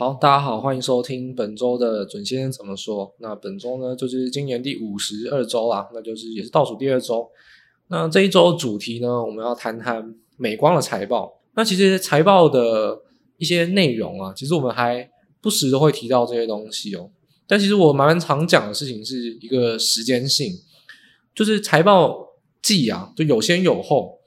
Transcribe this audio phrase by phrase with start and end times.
[0.00, 3.14] 好，大家好，欢迎收听本周的准先生怎么说。
[3.18, 7.28] 那本周呢，就是今年第五十二周啦，那就是也是倒数第二周。
[7.88, 11.42] 那这一周主题呢，我们要谈谈美光的财报。
[11.54, 12.98] 那其实财报的
[13.36, 15.06] 一些内容啊，其实我们还
[15.42, 17.10] 不时都会提到这些东西哦。
[17.46, 20.54] 但其实我蛮常讲的事情是一个时间性，
[21.34, 22.26] 就是财报
[22.62, 24.18] 季啊，就有先有后，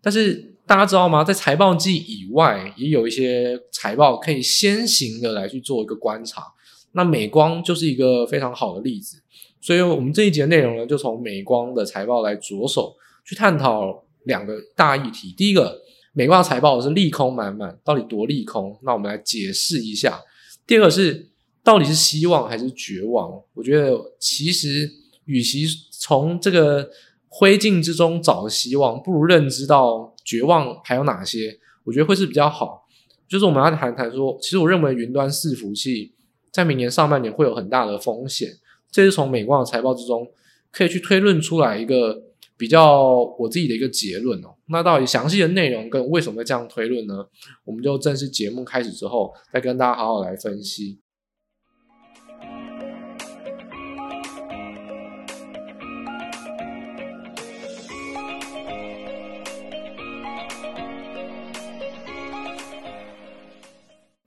[0.00, 0.51] 但是。
[0.72, 1.22] 大家知道吗？
[1.22, 6.44] 在财报季以外，也有一些财报可以先行的来去做一个观察。
[6.92, 9.18] 那美光就是一个非常好的例子。
[9.60, 15.34] 所以，我们这一节内容呢，就从美光的财报来着手去探讨两个大议题。
[15.36, 15.78] 第一个，
[16.14, 18.74] 美光财报是利空满满，到底多利空？
[18.80, 20.22] 那我们来解释一下。
[20.66, 21.28] 第二个是，
[21.62, 23.30] 到底是希望还是绝望？
[23.52, 24.90] 我觉得，其实
[25.26, 26.88] 与其从这个
[27.28, 30.11] 灰烬之中找希望，不如认知到。
[30.24, 31.58] 绝望还有哪些？
[31.84, 32.86] 我觉得会是比较好。
[33.28, 36.12] 就是我们要谈谈说，其实我认为云端伺服器
[36.50, 38.50] 在明年上半年会有很大的风险。
[38.90, 40.30] 这是从美光的财报之中
[40.70, 42.22] 可以去推论出来一个
[42.58, 44.54] 比较我自己的一个结论哦。
[44.66, 47.26] 那到底详细的内容跟为什么会这样推论呢？
[47.64, 50.98] 我们就正式节目开始之后，再跟大家好好来分析。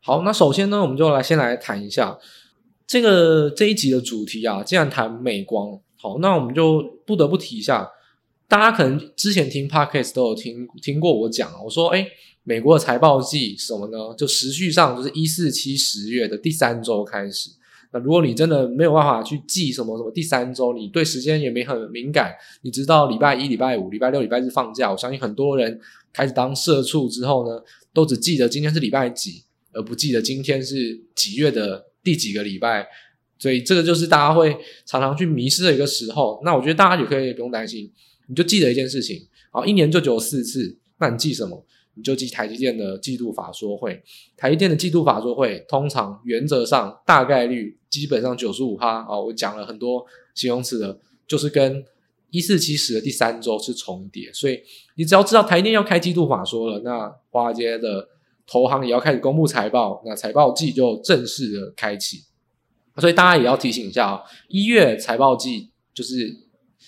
[0.07, 2.15] 好，那首先呢，我们就来先来谈一下
[2.85, 4.61] 这个这一集的主题啊。
[4.61, 7.89] 既然谈美光，好，那我们就不得不提一下。
[8.47, 12.05] 大家可能之前听 Podcast 都有听听过我讲，我说，诶，
[12.43, 14.13] 美国的财报季什么呢？
[14.15, 17.49] 就时序上就是一四七十月的第三周开始。
[17.91, 25.81] 那如果你真的没有办法去记什么什么第三周，你对时间也没很敏感，你知道礼拜一、礼拜五、礼拜六、礼拜日放假，我相信很多人
[26.13, 29.44] 开始当社畜之后呢，都只记得今天是礼拜几。
[29.75, 32.87] 而不记得今天是几月的第几个礼拜，
[33.37, 36.41] 所以这个就是大家会常常去迷失的一个时候。
[36.45, 37.91] 那我觉得大家也可以不用担心，
[38.29, 41.65] 你就记得一件事情，好，一年就只有四次，那你记什么？
[41.95, 44.01] 你就记台积电的季度法说会。
[44.37, 51.83] 台积电的季度法说会，通常原则上大概率基本上九十五趴啊，我讲了很多形容词的，就是跟
[52.31, 54.61] 一四七十的第三周是重叠，所以
[54.95, 58.09] 你只要知道台积电要开季度法说了，那华尔街的。
[58.47, 62.19] 投行也要开始公布财报，那财报季就正式的开启，
[62.97, 66.35] 所以大家也要提醒一下哦，一月财报季就是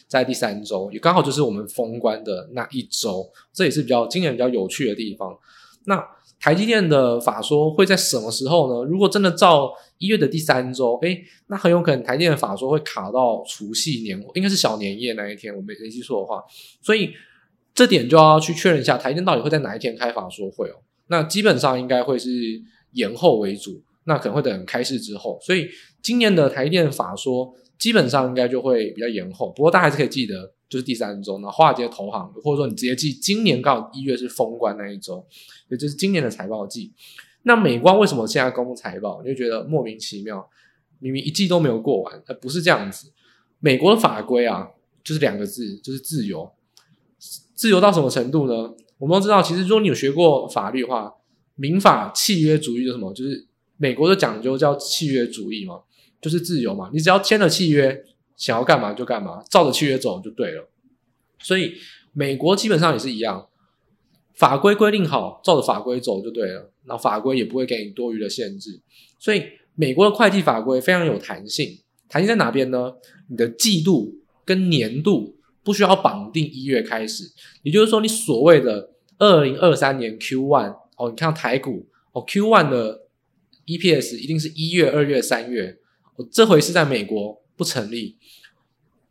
[0.08, 5.38] 在第三周，也刚好就是我们封关的那一周，这也是比较今年比较有趣的地方。
[5.86, 6.06] 那
[6.40, 8.88] 台积电的法说会在什么时候呢？
[8.88, 16.44] 如果真的照一月的第三周，诶，那很有可能台积电的法说会卡到除夕年，应该是小年夜那一天，我没没记错的话，
[16.82, 17.12] 所以
[17.74, 20.76] 这点就要去确认一下台电到底会在哪一天开法说会哦。
[21.08, 22.30] 那基本上应该会是
[22.92, 25.68] 延后为主，那可能会等开市之后，所以
[26.02, 29.52] 今年的台电法说基本上应该就会比较延后。
[29.52, 35.26] 不过大家还是可以记得，就是第三周，那华尔街投行或者说你直接记今年刚好一月是封关那一周，
[35.70, 36.92] 也就是今年的财报季。
[37.44, 40.50] 那美光为什么现在公布财报，你就觉得莫名其妙？
[41.00, 43.12] 明明一季都没有过完，而不是这样子。
[43.60, 44.68] 美国的法规啊，
[45.04, 46.52] 就是两个字，就是自由。
[47.54, 48.74] 自由到什么程度呢？
[48.98, 51.14] 我们都知道，其实如果你有学过法律的话，
[51.56, 53.14] 民法契约主义就是什么？
[53.14, 53.48] 就是
[53.78, 55.82] 美国的讲究叫契约主义嘛，
[56.20, 56.90] 就是自由嘛。
[56.92, 58.04] 你只要签了契约，
[58.36, 60.68] 想要干嘛就干嘛，照着契约走就对了。
[61.40, 61.74] 所以
[62.14, 63.48] 美国基本上也是一样，
[64.34, 66.72] 法规规定好，照着法规走就对了。
[66.86, 68.82] 那法规也不会给你多余的限制。
[69.20, 69.44] 所以
[69.76, 72.94] 美国的会计法规非常有弹性，弹性在哪边呢？
[73.30, 75.37] 你的季度跟年度。
[75.68, 77.26] 不需要绑定一月开始，
[77.62, 83.02] 也就是说，你所谓的二零二三年 Q one 哦，你看台股哦，Q one 的
[83.66, 85.78] EPS 一定是一月、二月、三月，
[86.16, 88.16] 哦，这回是在美国不成立，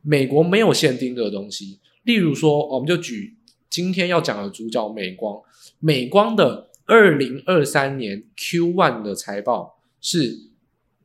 [0.00, 1.78] 美国没有限定这个东西。
[2.04, 3.36] 例如说，我们就举
[3.68, 5.38] 今天要讲的主角美光，
[5.78, 10.38] 美光的二零二三年 Q one 的财报是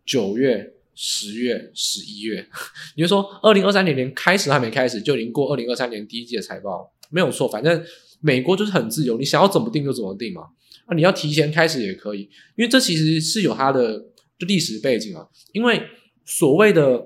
[0.05, 0.75] 九月。
[0.93, 2.47] 十月、十一月，
[2.95, 7.47] 你就说二零二三年连开始还没开始，就已经过二零二三年第一季的财报，没有错。
[7.47, 7.83] 反正
[8.19, 10.47] 美国就是很自由，你想要怎么定就怎么定嘛。
[10.87, 12.21] 那你要提前开始也可以，
[12.55, 14.05] 因为这其实是有它的
[14.39, 15.27] 历史背景啊。
[15.53, 15.81] 因为
[16.25, 17.05] 所谓的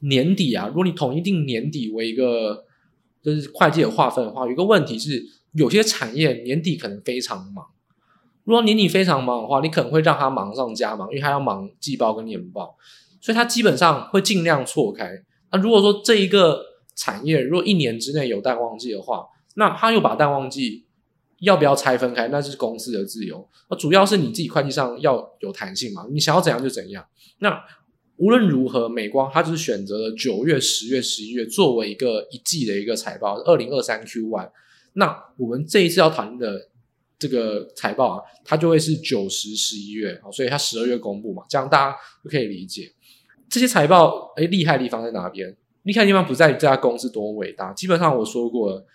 [0.00, 2.64] 年底啊，如果你统一定年底为一个
[3.22, 5.22] 就是会计的划分的话，有一个问题是，
[5.52, 7.66] 有些产业年底可能非常忙。
[8.44, 12.76] 如果年底非常忙的话，你可能会让他忙上加忙，因为他要忙季报跟年报。
[13.22, 15.10] 所以它基本上会尽量错开。
[15.50, 16.62] 那如果说这一个
[16.94, 19.24] 产业如果一年之内有淡旺季的话，
[19.54, 20.84] 那他又把淡旺季
[21.40, 23.48] 要不要拆分开，那就是公司的自由。
[23.70, 27.06] 那主要是你自己会计上要有弹性嘛，你想要怎样就怎样。
[27.38, 27.62] 那
[28.16, 34.50] 无论如何，美光它就是选择了九月、十月、十一月作为一个一季的一个财报，二零二三 Q one。
[34.94, 36.68] 那我们这一次要谈的
[37.18, 42.92] 这个财报啊，它就会是九十、十一月，所以它十二月公布嘛，这样大家就可以理解
[43.52, 44.32] 这些财报。
[44.36, 45.54] 哎，厉害的地方在哪边？
[45.82, 48.86] 厉害的地方不在于这家公司多伟大，基本上我说过了。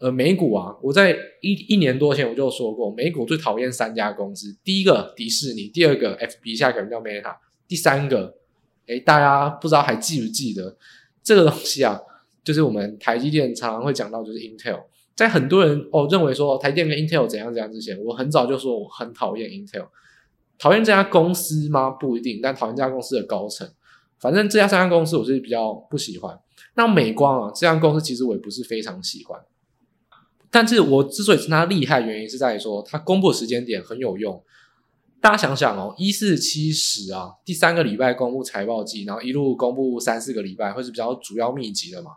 [0.00, 7.36] 呃，美股啊，我在一一年多前我就说过，美股最讨厌三家公司，第一个迪士尼，第二个 FB，下一个名叫 Meta，
[7.68, 8.34] 第三个，
[8.86, 10.76] 诶，大家不知道还记不记得
[11.22, 12.00] 这个东西啊？
[12.42, 14.82] 就是我们台积电常常会讲到，就是 Intel。
[15.14, 19.86] 在很多人哦认为说台积电跟 Intel 怎样怎样之前，我很早就说我很讨厌 Intel，
[20.58, 21.90] 讨厌这家公司吗？
[21.90, 23.66] 不一定，但讨厌这家公司的高层。
[24.24, 26.34] 反正这家三家公司我是比较不喜欢。
[26.76, 29.38] 那美光啊，这家公司其实我也不是非常喜欢。
[30.50, 34.42] 但是我之所以称它厉害，原因是在于说它公布的时间点很有用。
[35.20, 42.12] 大家想想哦，一四七十啊，第三个礼拜公布财报季，然后一路公布三四个礼拜，会是比较主要密集的嘛。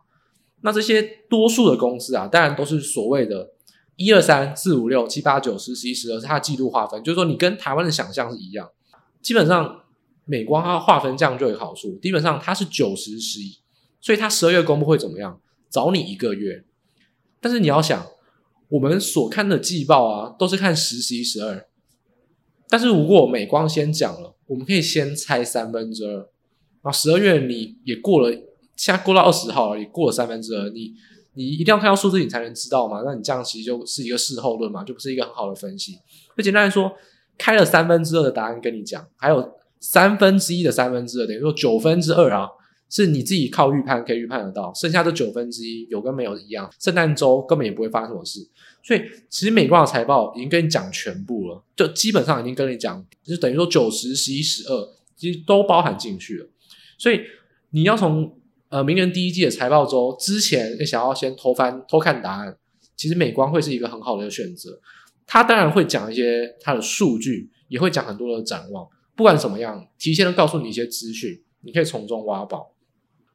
[0.61, 3.49] 那这些多数的公司啊，当然都是所谓的
[3.97, 8.69] 一二三四五六七八九十十一十二，是它的季度划分，就是说你跟台湾的想象是一样。
[9.21, 9.81] 基本上
[10.27, 13.57] 美光它划分这样就有好处，基本上它是九十十一，
[13.99, 15.41] 所以它十二月公布会怎么样？
[15.67, 16.63] 早你一个月。
[17.41, 18.05] 但是你要想。
[18.69, 21.69] 我们所看的季报啊，都是看十、十一、十二。
[22.67, 26.29] 但是如果美光先讲了，我们可以先猜三分之二。
[26.81, 28.29] 啊，十二月你也过了，
[28.75, 30.67] 现在过到二十号了，也过了三分之二。
[30.71, 30.93] 你
[31.35, 33.03] 你一定要看到数字，你才能知道嘛。
[33.05, 35.97] 那你这样其实就是一个事后论嘛，就不是一个很好的分析。
[36.35, 36.91] 就简单来说，
[37.37, 39.53] 开了三分之二的答案跟你讲，还有
[39.91, 42.47] 三分之一的三分之二，等于说九分之二啊。
[42.89, 46.71] 是你自己靠预判可以预判得到，剩下的九分之一有跟没有一样。
[46.79, 48.39] 圣诞周根本也不会发生什么事，
[48.81, 56.47] 所以其实美光的财报已经跟你讲全部了，就基本上已经跟你讲，就等于说九十、十一、十二其实都包含进去了。
[56.97, 57.19] 所以
[57.71, 58.33] 你要从
[58.69, 62.55] 呃明年第一季的财报周之前，你想要先偷翻偷看答案，
[62.95, 64.79] 其实美光会是一个很好的选择。
[65.25, 68.87] 他当然会讲一些他的数据，也会讲很多的展望。
[69.17, 72.71] 不管怎么样，提前的告诉你一些资讯，你可以从中挖宝。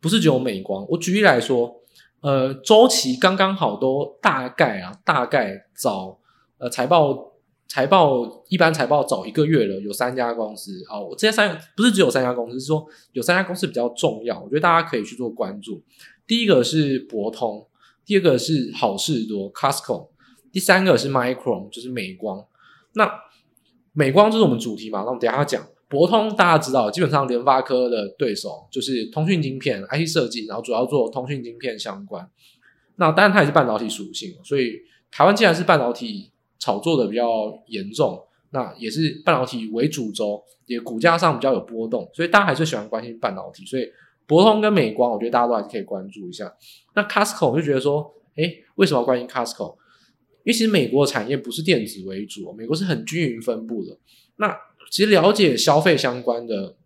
[0.01, 1.77] 不是只有美光，我举例来说，
[2.23, 6.19] 呃，周期刚刚好都大概啊，大概早
[6.59, 7.33] 呃财报
[7.69, 15.81] 财报一般财报早一个月了，有三家公司哦，我这三不是只有三家公司，是说有三家公司比较重要，我觉得大家可以去做关注。
[16.27, 17.67] 第一个是博通，
[18.05, 20.09] 第二个是好事多 Costco，
[20.51, 22.45] 第三个是 Micron，就是美光。
[22.95, 23.09] 那
[23.93, 25.65] 美光就是我们主题嘛，那我们等一下讲。
[25.93, 32.27] 博通大家知道，基本上联发科的对手就是通讯晶片、IC 设计，然后主要做通讯晶片相关。
[32.97, 34.73] 那当然它也是半导体属性，所以
[35.11, 38.19] 台湾既然是半导体炒作的比较严重，
[38.53, 43.67] 那也是半导体为主轴，也股价上比较有波动，所以大家还是喜欢关心半导体。
[43.67, 43.87] 所以
[44.27, 46.51] 博通跟美光，我觉得大家都还是可以关注一下。
[46.95, 49.75] 那 Costco 我就觉得说，诶，为什么要关心 Costco？
[50.45, 53.99] 因为其实美国的产业不是电子为主，美国是很均匀分布的。
[54.37, 54.57] 那
[54.93, 56.77] 其实了解消费相关的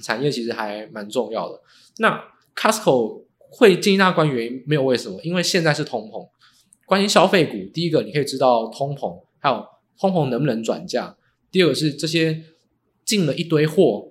[0.00, 1.60] 产业其实还蛮重要的。
[1.98, 2.18] 那
[2.56, 5.20] Costco 会进大关原因没有为什么？
[5.22, 6.26] 因为现在是通膨，
[6.86, 7.70] 关于消费股。
[7.74, 9.62] 第一个你可以知道通膨，还有
[10.00, 11.18] 通膨能不能转嫁。
[11.50, 12.44] 第二个是这些
[13.04, 14.08] 进了一堆货，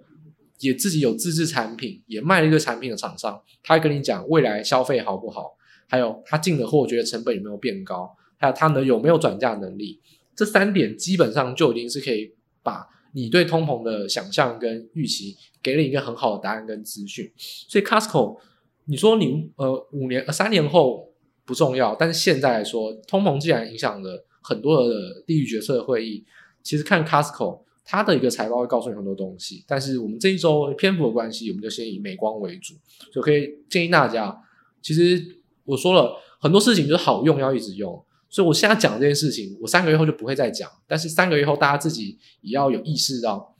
[0.59, 5.56] 也自己有自制产品，也卖了一个产品的厂商，他会跟你讲未来消费好不好？
[5.87, 8.16] 还有他进的货，我觉得成本有没有变高？
[8.37, 9.99] 还有他呢有没有转嫁能力？
[10.35, 12.94] 这三点基本上就已经是可以把。
[13.14, 18.38] 你对通膨的想象跟预期给了一个很好的答案跟资讯，所以 Costco，
[18.86, 21.14] 你说你呃五年呃三年后
[21.46, 26.26] 不重要，但是现在来说，通膨既然影响了很多的利率决策会议，
[26.62, 32.74] 其实看 Costco 它的一个财报会告诉你很多东西，但是我们这一周篇幅的关系，我们就先以美光为主，
[33.14, 34.36] 就可以建议大家，
[34.82, 35.24] 其实
[35.66, 38.04] 我说了很多事情就是好用要一直用。
[38.33, 40.68] 所以，我现在讲这件事情，我三个月后就不会再讲。
[40.87, 43.56] 但是三个月后，大家自己也要有意识到，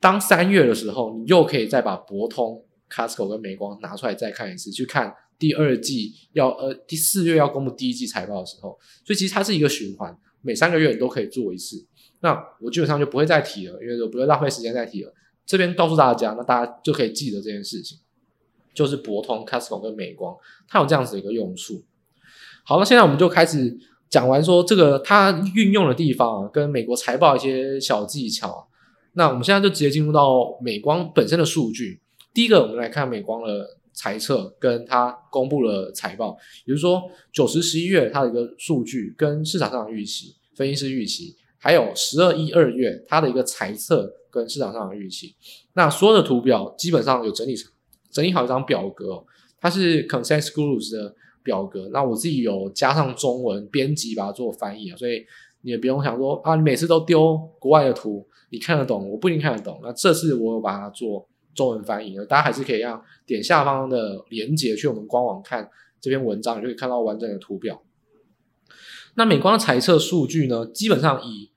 [0.00, 8.78] 当三月的时候，你又可以再把博通、Costco 跟美光拿出来再看一次，去看第二季要呃第四月要公布第一季财报的时候。
[9.04, 11.86] 所以，其实它是一个循环，每三个月你都可以做一次。
[12.20, 15.12] 那我基本上就不会再提了，因为我不会浪费时间再提了。
[15.44, 17.98] 这边告诉大家，那大家就可以记得这件事情，
[18.72, 20.34] 就是博通、Costco 跟美光，
[20.66, 21.84] 它有这样子的一个用处。
[22.64, 23.78] 好，那现在我们就开始。
[24.10, 28.68] 讲完说这个它运用的地方啊，跟美国财报一些小技巧，
[29.12, 32.02] 那我们现在就直接进入到美光本身的数据。
[32.34, 37.02] 第一个，我们来看美光的财测跟它公布了财报，也就是说
[37.32, 40.34] 九十十一月它的一个数据跟市场上的预期。
[40.56, 45.34] 分析师预期，还有十二一二月它的一个财测跟市场上的预期。
[45.74, 47.54] 那所有的图表基本上有整理
[48.10, 49.24] 整理好一张表格，
[49.60, 51.14] 它是 Consensus Gurus 的
[51.50, 51.90] 表格。
[51.92, 55.26] 那我自己有加上中文编辑把它做翻译啊，所以
[55.62, 59.80] 你也不用想说啊，你每次都丢国外的图，你看得懂，我不一定看得懂。
[59.82, 65.68] 那这次我有把它做中文翻译，大家还是可以让点下方的连接去我们官网看
[66.00, 67.82] 这篇文章，你就可以看到完整的图表。
[69.16, 71.50] 那美光的财测数据呢，基本上以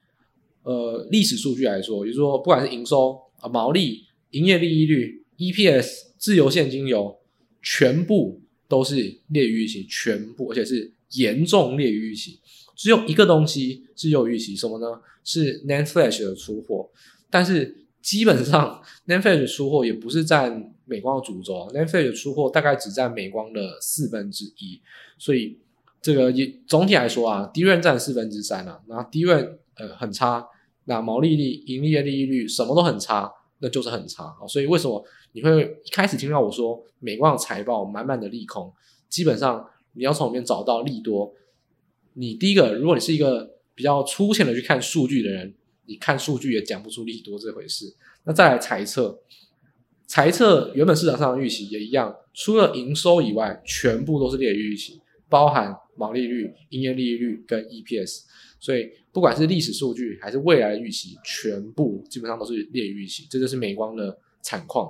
[0.63, 7.19] 呃历史数据来说，比如说不管是营收啊、毛利、营业利益率、EPS、自由现金流，
[7.62, 12.39] 全部都是劣于预期，全部而且是严重劣于预期。
[12.75, 15.01] 只有一个东西是优于预期，什么呢？
[15.24, 16.89] 是 NAND Flash 的出货，
[17.29, 17.77] 但是。
[18.03, 24.82] 基本上，NAND Flash 出货也不是占美光的主轴，NAND Flash 出货大概只占美光的四分之一，
[25.17, 25.58] 所以
[26.01, 30.46] 这个也总体来说啊，DRAM 占四分之三啊，然后 DRAM 呃很差，
[30.84, 33.32] 那毛利率、盈利的利率什么都很差，
[33.63, 34.46] 那就是很差啊。
[34.48, 38.72] 所以为什么你会一开始听到我说美光的财报满满的利空？
[39.10, 41.34] 基本上你要从里面找到利多，
[42.13, 45.55] 你第一个，如果你是一个比较粗浅的去看数据的人。
[45.86, 47.93] 你看数据也讲不出利多这回事。
[48.24, 49.20] 那再来猜测，
[50.08, 58.22] 猜测原本市场上的预期也一样，除了营收以外，全部都是劣于预期，包含毛利率、营业利率跟 EPS。
[58.62, 63.25] 所以不管是历史数据还是未来的预期，全部基本上都是劣于预期。
[63.29, 64.89] 这就是美光的惨况。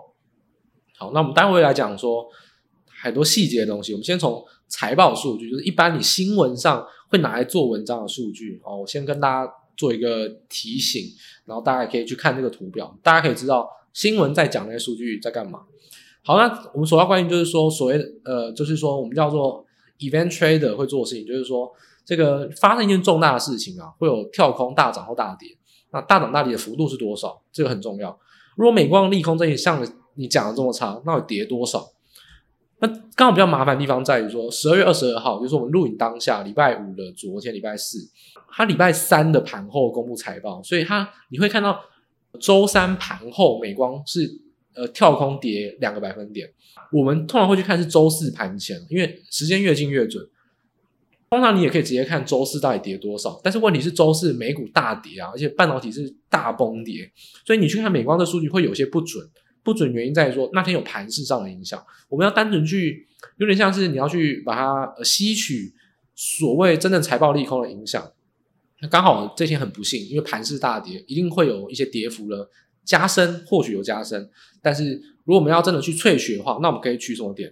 [0.97, 2.25] 好，那我们待会来讲说
[3.03, 3.91] 很多细节的东西。
[3.93, 8.59] 我们先从财报数据，就是一般你新闻上会拿来做文章的数据。
[8.63, 9.53] 哦，我先跟大家。
[9.75, 11.01] 做一个提醒，
[11.45, 15.61] 然后大家可以去看这个图表，大家可以知道新闻在讲那些数据在干嘛。
[16.23, 19.65] 好，那我们首要关键就是说，所谓呃，就是说我们叫做
[19.97, 21.71] event trader 会做的事情，就是说
[22.05, 25.49] 这个发生一件重大的事情啊，会有跳空大涨或大跌，
[25.91, 27.41] 那大涨大跌的幅度是多少？
[27.51, 28.19] 这个很重要。
[28.55, 31.87] 如果美光利空这一项你讲的这么差，那会跌多少？
[32.79, 37.97] 那刚好比较麻烦的地方在于说，十二月二十二号，就是我们录影当下，礼拜五的昨天，礼拜四，
[38.51, 41.79] 它礼拜三的盘后公布财报，所以它你会看到
[42.41, 44.29] 周三盘后美光是
[44.75, 46.49] 呃跳空跌两个百分点。
[46.91, 50.21] 我们通常会去看是周四盘前，因为时间越近越准。
[51.33, 57.11] 通常你也可以直接看周四到底跌多少，但是问题是周四美股大跌啊，而且半导体是大崩跌，
[57.43, 59.27] 所以你去看美光的数据会有些不准。
[59.63, 65.73] 不准原因在于说那天有盘势上的影响，我们要单纯去，有点像是你要去把它吸取
[66.13, 68.11] 所谓真正财报利空的影响。
[68.81, 72.47] 那刚好这天很不幸，因为盘势大跌，一定会有一些跌幅的
[72.83, 74.29] 加深，或许有加深。
[74.61, 77.51] 但是如果我们要真的去萃取的话，那我们可以取什么点？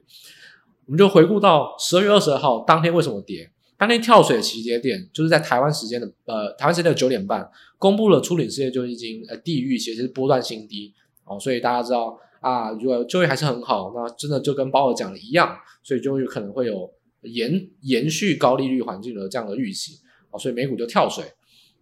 [0.85, 3.49] 我们就回顾到十二月二十二号当天为什么跌？
[3.81, 10.93] 它那跳水的起跌点就是在台湾时间的呃台湾时间的九点半公布了初领失业救济金呃地域，其实是波段新低。
[11.23, 19.99] 哦，所以大家知道啊，如果就业还是很好，那真的就跟鲍尔讲的一样，所以就有可能会有延延续高利率环境的这样的预期。
[20.29, 21.25] 哦，所以美股就跳水，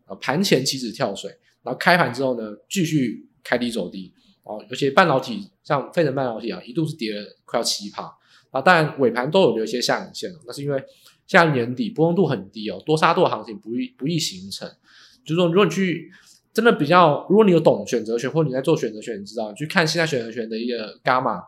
[0.05, 1.29] 啊，盘前期指跳水，
[1.63, 4.13] 然后开盘之后呢，继续开低走低。
[4.43, 8.03] 哦，尤其半导体像费城半导体啊，一度是跌了快要七趴
[8.51, 10.81] 啊，当然尾盘都有留一些下影线，那是因为
[11.29, 14.67] 现在年底波动度很低哦，多杀多行情不易不易形成，
[15.23, 16.11] 就是说如果你去。
[16.51, 21.43] 真的比较，如果你有懂选择权，或者你在做选择权，你知道，你去看现在选择权的一个伽马，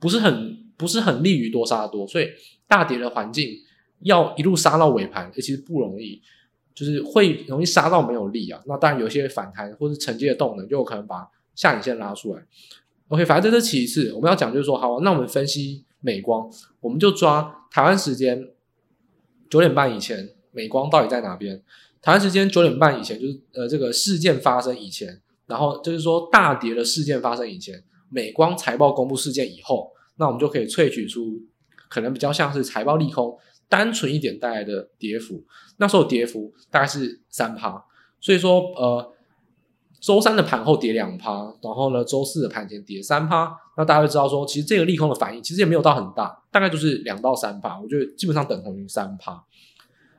[0.00, 2.26] 不是很不是很利于多杀多，所以
[2.66, 3.50] 大跌的环境
[4.00, 6.20] 要一路杀到尾盘，其实不容易，
[6.74, 8.60] 就是会容易杀到没有力啊。
[8.66, 12.42] 那当然有些反弹或是承接的动能，就有可能把下影线拉出来。
[13.08, 16.50] OK，反正这是其次，我们要讲就是说，好，那我们分析美光，
[16.80, 18.48] 我们就抓台湾时间
[19.52, 21.62] 九点半以前，美光到底在哪边？
[22.00, 31.38] 台湾时间九点半以前，就是呃这个事件发生以前，然后就是说大跌的事件发生以前，美光财报公布事件以后，那我们就可以萃取出
[31.90, 33.36] 可能比较像是财报利空
[33.68, 35.44] 单纯一点带来的跌幅。
[35.76, 37.84] 那时候跌幅大概是三趴，
[38.22, 39.11] 所以说呃
[40.02, 49.42] 周三的盘后跌两趴，然后呢周四的盘前跌三趴，那大家会知道说，其实这个利空的反应其实也没有到很大，大概就是两到三趴，我觉得基本上等同于三趴，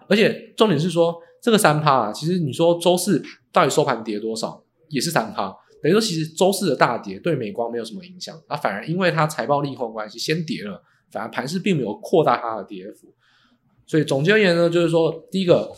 [0.07, 1.15] 而且重点是说。
[1.43, 3.21] 这个三趴啊，其实你说周四
[3.51, 5.53] 到底收盘跌多少，也是三趴。
[5.81, 13.13] 等于说，其实周四的大跌对美光没有什么影响，啊，反而因为它财报利空关系先跌了，反而盘势并没有扩大它的跌幅。
[13.85, 15.69] 所以总结而言呢，就是说，第一个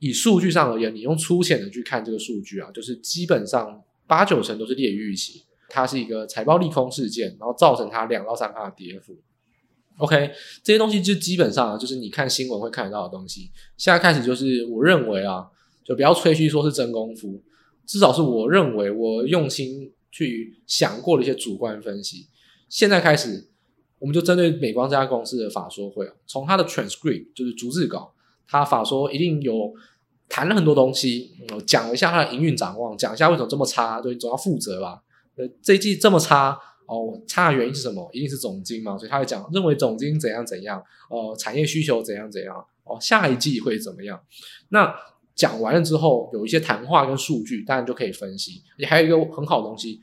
[0.00, 9.16] 以数据上而言，你用粗浅的去看这个数据啊，就是基本上八九成都是劣于预期，它是一个财报利空事件，然后造成它两到三趴的跌幅。
[9.98, 10.30] OK，
[10.62, 13.50] 这些东西就基本上就是你看新闻会看得到的东西。
[13.76, 15.44] 现在开始就是我认为啊，
[15.84, 17.42] 就不要吹嘘说是真功夫，
[17.84, 22.28] 至少是我认为我用心去想过的一些主观分析。
[22.68, 23.48] 现在开始，
[23.98, 28.14] 我们就针对美光这家公司的法说会，从它的 transcript 就是逐字稿，
[28.48, 29.72] 他法说一定有
[30.28, 31.30] 谈了很多东西，
[31.66, 35.02] 讲了一下他的营运展望，讲一下为什么这么差，对，总要负责吧？
[35.36, 36.58] 呃，这一季这么差。
[36.88, 38.08] 哦，差的原因是什么？
[38.14, 44.18] 一定是总经嘛，所以他会讲，认为总经怎样怎样，呃，产业需求怎样怎样，哦，下一季会怎么样？
[44.70, 44.90] 那
[45.34, 48.62] 讲完了之后，有一些谈话跟数据，当然就可以分析。
[48.78, 50.00] 也还有一个很好的东西，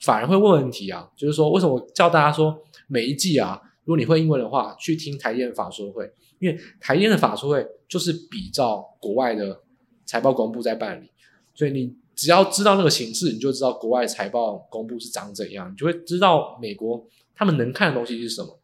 [0.00, 9.62] 反而会问问题啊，就是说，为什么叫大家说每一季啊，如果你会英文的话，去听台电法说会，因为台电的法说会就是比照国外的
[10.04, 11.10] 财报公布在办理，
[11.54, 11.96] 所以你。
[12.16, 18.58] 只要知道那个形式，你就知道国外财报公布是长怎样，你就会知道美国他们能看的东西是什么。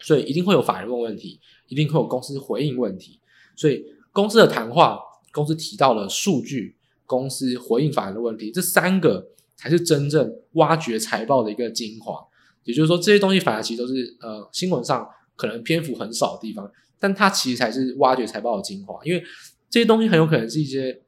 [0.00, 1.38] 所以一定会有法人问问题，
[1.68, 3.20] 一定会有公司回应问题。
[3.54, 4.98] 所以公司的谈话，
[5.30, 6.76] 公司提到了数据，
[7.06, 12.26] 公司回应法人的问题，这三个才是真正挖掘财报的一个精华。
[12.64, 19.22] 也就是说，这些东西反而其实都是呃新闻上可能篇幅很少的地方，但它其实才是挖掘财报的精华，因为
[19.68, 21.00] 这些东西很有可能是一些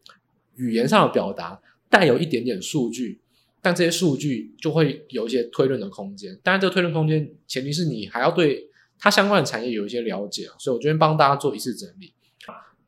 [0.57, 1.61] 语言上的表达。
[1.93, 3.21] 带有一点点数据，
[3.61, 6.35] 但这些数据就会有一些推论的空间。
[6.43, 8.67] 当然，这个推论空间前提是你还要对
[8.99, 10.49] 它相关的产业有一些了解。
[10.59, 12.15] 所以，我这边帮大家做一次整理。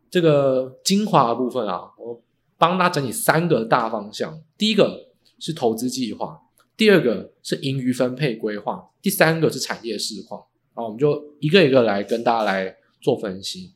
[0.09, 2.23] 这个精华的部分啊，我
[2.57, 6.41] 帮大家整理三个大方向：第一个是投资计划，
[6.77, 10.45] 第二个是盈余分配规划，第三个是产业市况。
[10.75, 13.75] 啊，我们就一个一个来跟大家来做分析。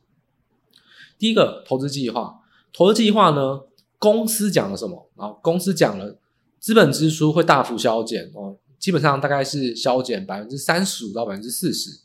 [1.17, 2.39] 第一个投资计划，
[2.73, 3.61] 投资计划呢？
[3.97, 5.09] 公司讲了什么？
[5.15, 6.19] 啊，公司讲了
[6.59, 12.01] 资本支出会大幅削减哦，基本上大概是削减百分之三十五到百分之四十，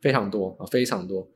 [0.00, 1.28] 非常多啊，非常多。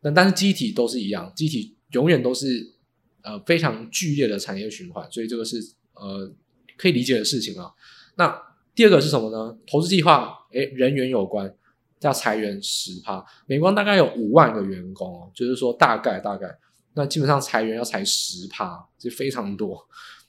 [0.00, 2.74] 那但是机体都是一样，机体永远都是
[3.22, 5.56] 呃非常剧烈的产业循环，所以这个是
[5.94, 6.32] 呃
[6.76, 7.72] 可以理解的事情啊。
[8.18, 8.42] 那
[8.74, 9.56] 第二个是什么呢？
[9.66, 11.54] 投资计划，诶，人员有关，
[12.00, 13.24] 要裁员十趴。
[13.46, 16.58] 美光大概有五万个员工哦，就是说大概大概。
[16.94, 19.86] 那基本上裁员要裁十趴，这非常多。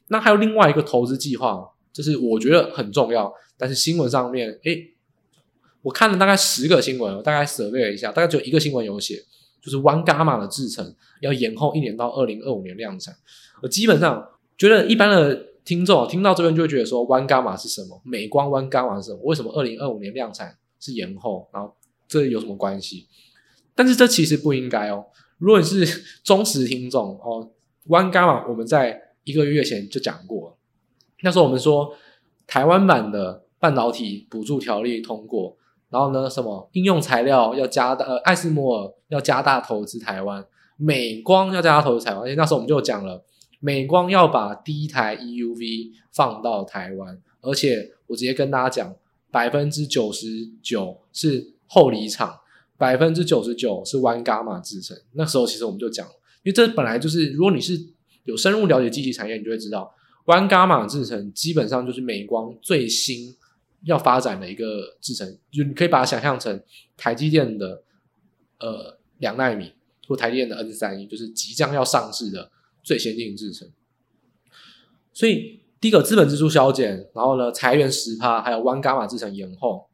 [0.09, 4.93] 那还有另外一个投资计划，就是我觉得很重要，但是新闻上面，诶，
[5.81, 9.23] 我看了大概十个新闻，我大概 survey 了一下，大概只有一个新闻有写，
[9.61, 13.15] 就是 One Gamma 的制程要延后一年到二零二五年量产。
[13.63, 18.01] 我基本上觉得一般的听众听到这边就会觉得说弯伽马是什么？
[18.03, 19.19] 美光弯伽马是什么？
[19.21, 21.47] 为什么二零二五年量产是延后？
[21.53, 21.71] 然后
[22.07, 23.07] 这有什么关系？
[23.75, 25.05] 但是这其实不应该哦。
[25.37, 25.85] 如果你是
[26.23, 27.51] 忠实听众哦
[27.89, 30.57] 弯伽马我们在一个月前就讲过，
[31.21, 31.93] 那时候我们说
[32.47, 35.55] 台湾版的半导体补助条例通过，
[35.91, 40.43] 然后呢，什么应用材料要加大，呃，艾斯摩尔要加大投资台湾，
[40.77, 43.23] 美光要加大投资台湾，而且那时候我们就讲了，
[43.59, 48.95] 美光要把第一台 EUV 放到台湾，而且我直接跟大家讲，
[49.31, 52.39] 百分之九十九是后离场。
[52.77, 56.07] 百分之九十九是 One Gamma 制程，那时候其实我们就讲，
[56.43, 57.77] 因为这本来就是，如果你是
[58.23, 59.93] 有深入了解机器产业，你就会知道
[60.25, 63.35] ，One Gamma 制程基本上就是美光最新
[63.83, 66.63] 要发展的一个制程，就你可以把它想象成
[66.95, 67.83] 台积电的
[68.61, 69.73] 呃两纳米
[70.07, 72.49] 或台积电的 N 三一，就是即将要上市的
[72.83, 73.69] 最先进制程。
[75.13, 79.87] 所以第一个资本支出削减，然后呢裁员十趴，还有 One Gamma 制程延后。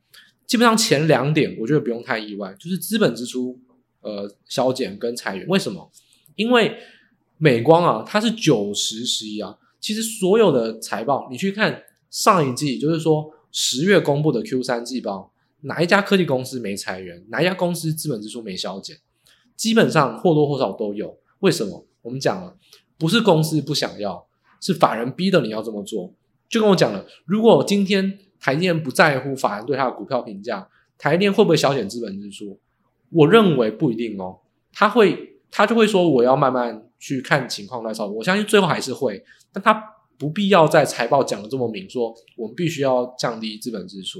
[0.46, 3.60] 基本上前两点我觉得不用太意外，就是资本支出
[4.02, 5.48] 呃削减跟裁员。
[5.48, 5.92] 为什么？
[6.36, 6.78] 因为
[7.38, 9.58] 美光啊，它是九十十一啊。
[9.80, 17.26] 其实所有的财报你去看上一季，就是说十月公布的 Q 三季报，哪一家科技公司没裁员？
[17.30, 18.98] 哪一家公司资本支出没削减？
[19.56, 21.18] 基本上或多或少都有。
[21.40, 21.88] 为什么？
[22.06, 22.56] 我们讲了，
[22.98, 24.26] 不是公司不想要，
[24.62, 26.14] 是法人逼的你要这么做。
[26.48, 28.20] 就跟我讲了，如果今天。
[28.38, 32.60] 台电不在乎法人对他的股票评价，台电会不会削减资本支出？
[33.10, 34.38] 我认为不一定哦，
[34.72, 38.16] 他会，他就会说我要慢慢去看情况来操作。
[38.16, 39.82] 我相信最后还是会，但他
[40.20, 44.20] 不必要在财报讲的这么明，说我们必须要降低资本支出。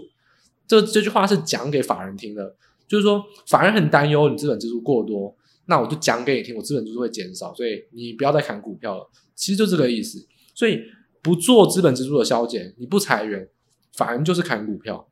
[0.66, 2.56] 这这句话是讲给法人听的，
[2.88, 5.36] 就是说法人很担忧你资本支出过多，
[5.68, 9.10] 那我就讲给你听，我资本支出会减少，所以你不要再砍股票了。
[9.34, 10.82] 其实就这个意思，所以
[11.22, 13.50] 不做资本支出的削减，你不裁员。
[13.98, 15.08] 反而就是砍股票，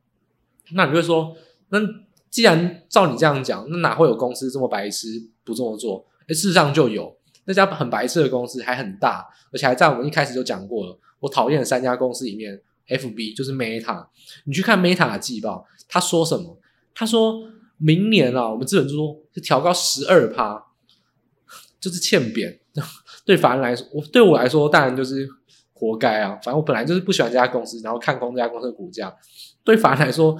[0.74, 1.34] 那你就会说，
[1.70, 1.78] 那
[2.28, 5.06] 既然照你这样讲，那哪会有公司这么白痴
[5.42, 6.06] 不这么做？
[6.28, 10.98] 诶，事实上就有那家很白痴的公司，还很大，而且还在我们一开始就讲过了。
[11.20, 14.06] 我讨厌的三家公司里面，FB 就是 Meta。
[14.44, 16.60] 你去看 Meta 的季报，他说什么？
[16.94, 17.40] 他说
[17.78, 20.64] 明年啊，我们资本支出是调高十二趴，
[21.80, 22.60] 就是欠扁。
[23.24, 25.28] 对法人来说，我对我来说当然就是
[25.72, 26.30] 活该啊。
[26.42, 29.14] 反正我本来就是不喜欢这家公司，然后看空这家公司的股价。
[29.62, 30.36] 对法人来说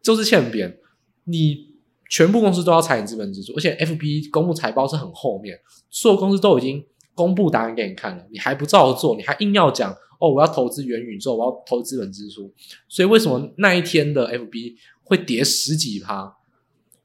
[0.00, 0.78] 就是欠扁，
[1.24, 1.68] 你
[2.08, 5.58] 全部公司都要裁减资本支出，而且 FB 公布财报是很后面，
[5.90, 6.82] 所有公司都已经
[7.14, 12.54] 公布答案给你看了，你还不照做，你还硬要讲哦，我要投资元宇宙，我要投资本支出。
[12.88, 16.37] 所以为什么那一天的 FB 会跌十几趴？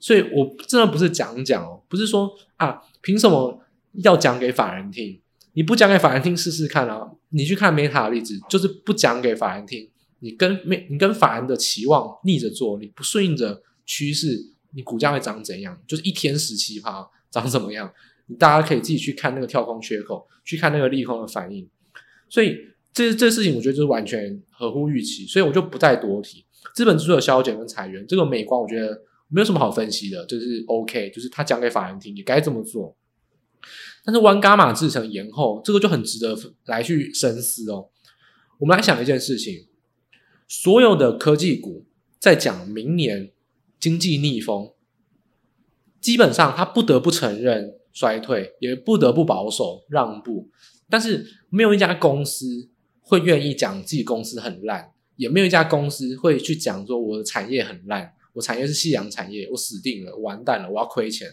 [0.04, 3.58] 所以我真的不是讲讲哦，不是说啊，凭什么
[4.04, 5.18] 要讲给法人听？
[5.54, 7.10] 你不讲给法人听试试看啊！
[7.30, 9.90] 你去看 Meta 的例子，就是不讲给法人听。
[10.20, 14.38] 你跟没你跟法人的期望逆着做，你不顺应着趋势，
[14.76, 15.80] 你股价会涨怎样？
[15.88, 17.90] 就是一天十七趴，涨怎么样？
[18.26, 21.66] 你大家可以自己去看那个跳空缺口，去看那个利空的反应。
[22.28, 22.58] 所以
[22.92, 26.44] 这这事情我觉得就是完全合乎预期，所以我就不再多提。
[26.76, 29.02] 资本支出的削减跟裁员，这个美光我觉得
[29.34, 32.96] 没有什么好分析的，就是 OK，就是他讲给法人听，你该这么做。
[34.06, 37.90] 但是弯伽马制成延后，这个就很值得来去深思哦。
[38.60, 39.68] 我们来想一件事情。
[40.48, 41.86] 所有的科技股
[42.20, 43.32] 在讲明年
[43.80, 44.72] 经济逆风，
[46.00, 50.52] 基本上他不得不承认衰退，也不得不保守让步，
[50.90, 52.70] 但是没有一家公司
[53.02, 61.28] 会愿意讲自己公司很烂，也没有一家公司会去讲说我的产业很烂，我产业是夕阳产业，我死定了，完蛋了，我要亏钱，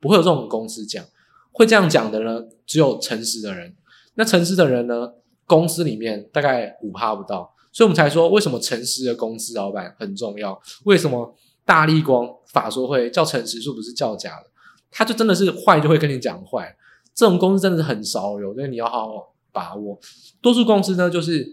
[0.00, 1.04] 不会有这种公司讲，
[1.52, 3.74] 会这样讲的呢，只有诚实的人。
[4.14, 5.12] 那诚实的人呢，
[5.46, 7.54] 公司里面大概五趴不到。
[7.72, 10.58] 所以我们才说，为什么诚实的公司老板很重要？
[10.84, 14.50] 为什么大力光法说会叫诚实，是不是叫假的？
[14.90, 16.74] 他就真的是坏，就会跟你讲坏。
[17.14, 19.98] 这种公司真的是很少有，所以你要好好把握。
[20.40, 21.46] 多数公司呢，就是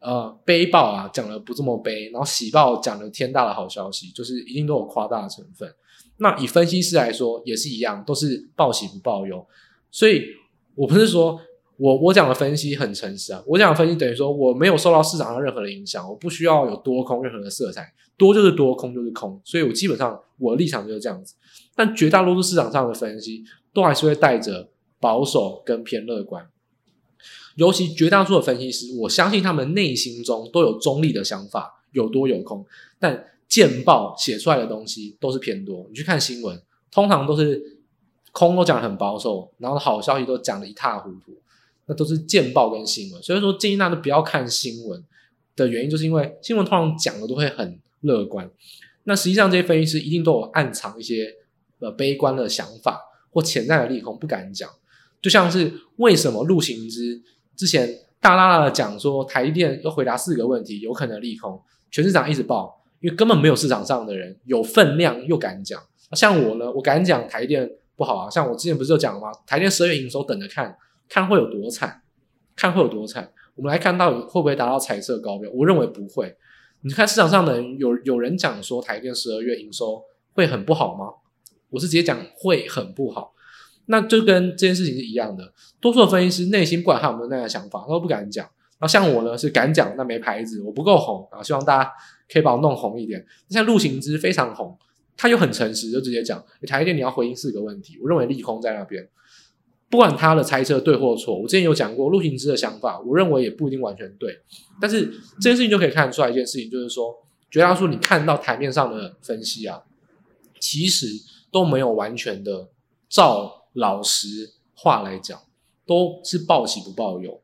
[0.00, 5.72] 呃悲报啊讲的不这么悲，然后喜报讲的天大的好消息，就是一定都有夸大的成分。
[6.18, 9.46] 那以分析师来说也是一样，都是报喜不报忧。
[9.90, 10.24] 所以
[10.74, 11.40] 我不是说。
[11.80, 21.36] 我我讲的分析很诚实啊，我讲的分析等于说我没有受到市场上任何的影响，我不需要有多空任何的色彩，多就是多，空就是空，所以我基本上我的立场就是这样子。
[21.76, 26.44] 但绝大多数市场上的分析都还是会带着保守跟偏乐观，
[27.56, 32.64] 尤其绝大多数的分析师，我相信他们内心中都有中立的想法，有多有空，
[32.98, 35.86] 但见报写出来的东西都是偏多。
[35.88, 37.78] 你去看新闻，通常都是
[38.32, 41.36] 空都讲得很保守，然后好消息都讲得一塌糊涂。
[41.90, 45.02] 那都是见报跟新闻，所以说建议大家不要看新闻
[45.56, 48.50] 的原因，就是因为新闻通常讲的都会很乐观。
[49.04, 51.34] 那实际上这些分析师一定都有暗藏一些
[51.78, 53.00] 呃悲观的想法
[53.30, 54.68] 或潜在的利空不敢讲。
[55.20, 57.20] 就像是为什么陆行之
[57.56, 57.88] 之前
[58.20, 65.82] 大大的讲说台积电要回答四个问题，有可能利空，全市场一直爆，因为根本没有市场上的人有分量又敢讲。
[66.12, 68.30] 像我呢，我敢讲台电不好啊。
[68.30, 69.30] 像我之前不是就讲了吗？
[69.46, 70.76] 台电十二月营收等着看。
[71.10, 72.02] 看会有多惨，
[72.54, 73.32] 看会有多惨。
[73.54, 75.50] 我们来看到会不会达到彩色高标？
[75.54, 76.36] 我认为不会。
[76.82, 80.02] 你看市场上的人有有人讲说台电十二月营收
[80.34, 81.06] 会很不好吗？
[81.70, 83.32] 我是直接讲会很不好。
[83.88, 85.52] 那就跟这件事情是一样的。
[85.80, 88.44] 多数的分析师内心不管他有没有那样的想法，他都不敢讲。
[88.78, 91.42] 然后像我呢是敢讲，那没牌子，我不够红啊。
[91.42, 91.90] 希望大家
[92.32, 93.24] 可以把我弄红一点。
[93.48, 94.78] 像陆行之非常红，
[95.16, 97.98] 他又很诚实，就直接讲台电你要回应四个问题。
[98.00, 99.08] 我认为利空在那边。
[99.90, 104.38] 不管他的猜测对或错，我之前有讲过陆行之的想法，我认为也不一定完全对。
[104.78, 105.06] 但是
[105.40, 107.14] 这件事情就可以看出来一件事情，就是说，
[107.50, 109.82] 绝大多数你看到台面上的分析啊，
[110.60, 111.06] 其实
[111.50, 112.68] 都没有完全的
[113.08, 115.40] 照老实话来讲，
[115.86, 117.40] 都是报喜不报忧。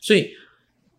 [0.00, 0.30] 所以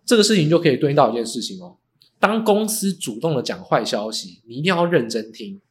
[0.05, 1.77] 这个事情就可以对应到一件事情哦，
[2.19, 5.61] 当公司主动的讲坏消息，你一定要认真听，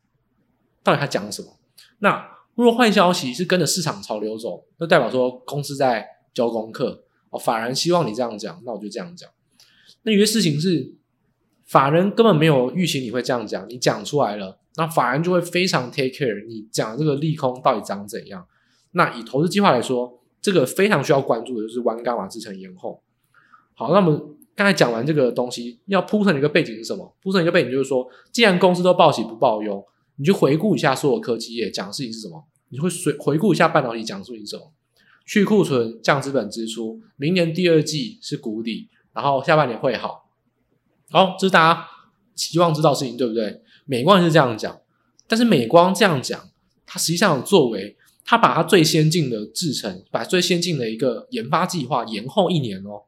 [0.83, 1.59] 到底他讲什么？
[1.99, 2.37] 那。
[2.57, 7.38] 如果坏消息是跟着市场潮流走，那代表说公司在交功课哦。
[7.38, 9.29] 法人希望你这样讲，那我就这样讲。
[10.05, 10.95] 那有些事情是
[11.66, 18.47] 法人根本没有预期你会这样讲，你讲出来了，那法人就会非常 take care 你讲这个利空到底长怎样。
[18.97, 23.01] 那以投资计划来说，这个非常需要关注的就是弯伽马制程延后。
[23.75, 24.21] 好，那我们
[24.55, 27.15] 刚才讲完这个东西，要铺成一个背景是什么？
[27.23, 29.85] 铺成一个背景就是说，既然公司都报喜不报忧。
[30.19, 32.43] 你就回顾一下所有科技业讲的事情是什么？
[32.71, 34.73] 你会随回顾一下半导体讲的事情是什么？
[35.27, 40.31] 去库存、降资本支出，明年第二季是谷底，然后下半年会好。
[41.11, 41.87] 好，这是大家
[42.35, 43.61] 期望知道事情，对不对？
[43.85, 44.81] 美光是这样讲，
[45.29, 46.49] 但是美光这样讲，
[46.87, 47.95] 它实际上有作为，
[48.27, 53.05] 它把它最先进的制程，把最先进的一个研发计划延后一年哦。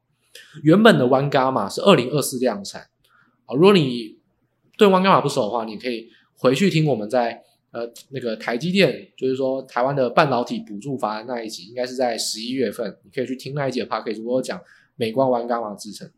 [0.63, 2.87] 原本的 one 伽马是二零二四量产。
[3.45, 4.17] 好，如果你
[4.77, 6.09] 对 one 伽马不熟的话，你可以。
[6.41, 14.57] 回去听我们在呃，那个台积电，就是说台湾的半导体补助法案那一集，应该是在十一月份，你可以去听那一集的 podcast，我讲
[14.95, 16.09] 美光玩伽马制程，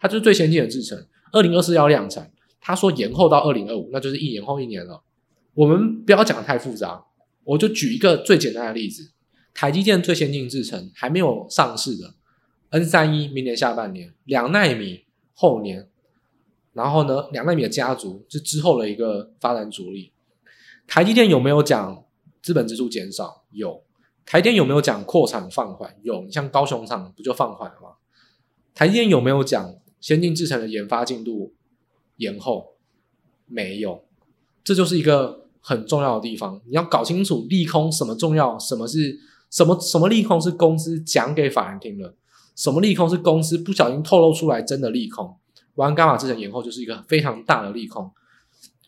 [0.00, 2.28] 它就是最先进的制程，二零二四要量产，
[2.60, 5.00] 他说延后到二零二五，那就是一延后一年了。
[5.54, 7.04] 我们不要讲太复杂，
[7.48, 9.10] 我就举一个最简单的例子，
[9.54, 12.14] 台积电最先进制程还没有上市的
[12.70, 15.88] N 三一，明年下半年两奈米后年。
[16.74, 20.12] 然后呢，两奈米的家族是之后的一个发展主力。
[20.86, 22.04] 台积电有没有讲
[22.42, 23.44] 资本支出减少？
[23.50, 23.82] 有。
[24.26, 25.96] 台电有没有讲扩产放缓？
[26.02, 26.22] 有。
[26.24, 27.94] 你像高雄厂不就放缓了吗？
[28.74, 31.54] 台积电有没有讲先进制程的研发进度
[32.16, 32.76] 延后？
[33.46, 34.04] 没有。
[34.62, 39.18] 这就是一个很重要的地方，你要搞清楚利空什么重要，什么是
[39.50, 42.14] 什么什么利空是公司讲给法人听的，
[42.56, 45.36] 什么利空是公司不小心透露出来真的利空。
[45.74, 48.10] 玩伽马制程延后就是一个非常大的利空，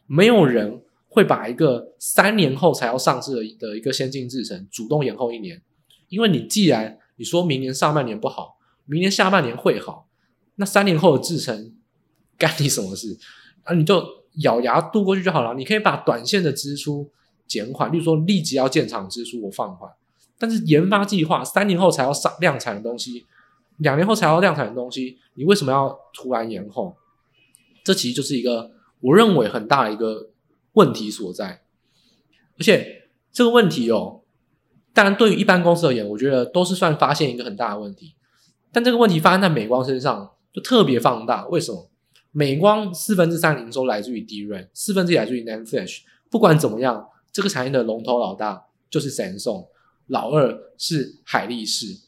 [0.06, 5.62] 没有人会把一个三年后才要上市的的一个先进制程主动延后一年，
[6.08, 8.56] 因为你既然你说明年上半年不好，
[8.86, 10.08] 明年下半年会好，
[10.56, 11.74] 那三年后的制程
[12.36, 13.16] 干你什么事？
[13.62, 14.04] 啊，你就
[14.40, 15.54] 咬牙度过去就好了。
[15.54, 17.10] 你可以把短线的支出
[17.46, 19.90] 减缓，例如说立即要建厂支出我放缓，
[20.38, 23.26] 但是研发计划三年后才要上量产的东西。
[23.78, 26.94] 两年后才要量产的东西，你为什么要突然延后？
[27.82, 30.30] 这其实就是一个我认为很大的一个
[30.74, 31.62] 问题所在。
[32.58, 34.20] 而且这个问题哦，
[34.92, 38.14] 当然对于一般公司而言，我觉得都是算发现一个很大的问题。
[38.70, 41.46] 但这个问题发生在美光身上，就特别放大。
[41.48, 41.89] 为什么？
[42.32, 46.02] 美光四分之三营收来自于 DRAM，四分之一来自于 NAND Flash。
[46.30, 49.66] 不管怎么样，这个产业的龙头老大就是 Samsung，
[50.06, 51.98] 老二是海力士。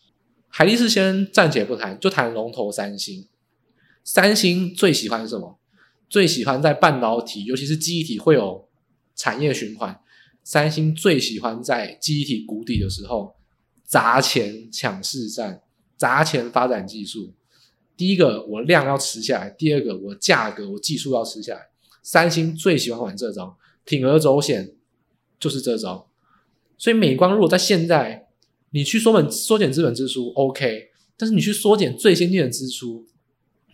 [0.48, 3.26] 海力士先暂且不谈，就谈龙头三星。
[4.04, 5.58] 三星最喜欢什么？
[6.08, 8.68] 最喜欢在半导体，尤其是记忆体会有
[9.16, 9.98] 产业循环。
[10.44, 13.35] 三星最喜欢在记忆体谷底的时候
[13.85, 15.62] 砸钱抢市占，
[15.96, 17.32] 砸钱发展技术。
[18.03, 21.69] 第一个，我量要吃下来；第二个，我价格、我技术要吃下来。
[22.03, 24.73] 三星最喜欢玩这招，铤而走险
[25.38, 26.09] 就是这招。
[26.77, 28.27] 所以美光如果在现在，
[28.71, 33.07] 你去缩本缩减资本支出，OK，但是你去缩减最先进的支出，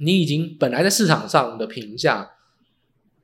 [0.00, 2.32] 你已经本来在市场上的评价，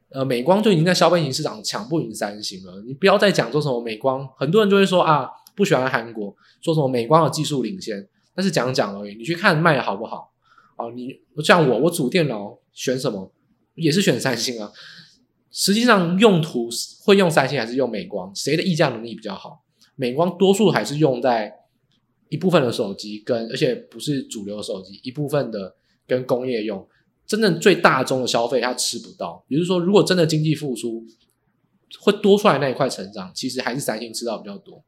[0.08, 2.82] 呃，美光就已经在消费型市场抢不赢三星了。
[2.86, 9.14] 你不要再讲说什么美光，很多人就会说啊，不喜欢韩国，说什么美光的技术领先，但是讲讲而已。
[9.16, 10.30] 你去看卖的好不好？
[10.76, 13.32] 啊，你像我，我主电脑选什么，
[13.74, 14.72] 也是选三星啊。
[15.50, 16.68] 实际上用途
[17.04, 18.34] 会用三星还是用美光？
[18.34, 19.64] 谁的议价能力比较好？
[19.96, 21.60] 美光多数还是用在。
[22.30, 26.84] 一部分的手机跟，而且不是主流手机，一部分的跟工业用，
[27.26, 29.44] 真正最大宗的消费它吃不到。
[29.46, 31.04] 比如说，如果真的经济复苏，
[32.00, 34.82] 会多出来那一块成长，其实还是三星吃到比较多。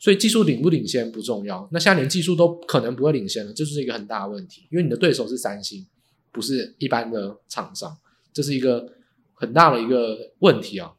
[0.00, 4.66] 所以技术领不领先不重要，那现在连技术都可能不会领先了，这就是一个很大的问题。
[4.72, 5.86] 因为你的对手是三星，
[6.32, 7.96] 不是一般的厂商，
[8.32, 8.94] 这是一个
[9.34, 10.94] 很大的一个问题啊。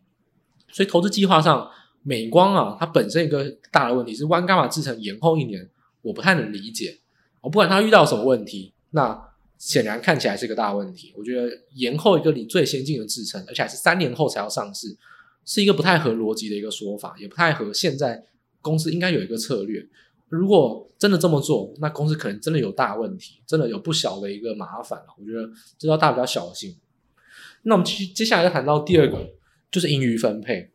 [0.72, 1.70] 所以投资计划上。
[2.04, 5.70] 美光啊，它本身一个大的问题是弯伽马制程延后一年，
[6.02, 6.98] 我不太能理解。
[7.42, 11.14] 我不管它遇到什么问题，那显然看起来是一个大问题。
[11.16, 14.98] 我觉得延后一个你最先进的制程，而且还是三年后才要上市，
[15.46, 18.26] 是一个不太合逻辑的一个说法，也不太合现在
[18.62, 19.86] 公司应该有一个策略。
[20.30, 25.02] 如果真的这么做，那公司可能真的有大问题，真的有不小的一个麻烦。
[25.18, 26.78] 我觉得这要大家比较小心。
[27.64, 29.32] 那我们接接下来要谈到第二个，
[29.70, 30.72] 就是盈余分配。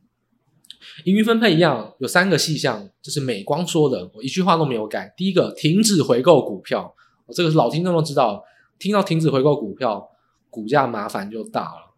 [1.04, 5.12] 盈余分配一样，有三个细项，就是美光说的，我一句话都没有改。
[5.16, 6.94] 第一个，停止回购股票，
[7.26, 8.44] 我这个老听众都知道，
[8.78, 10.06] 听到停止回购股票，
[10.50, 11.94] 股价麻烦就大了。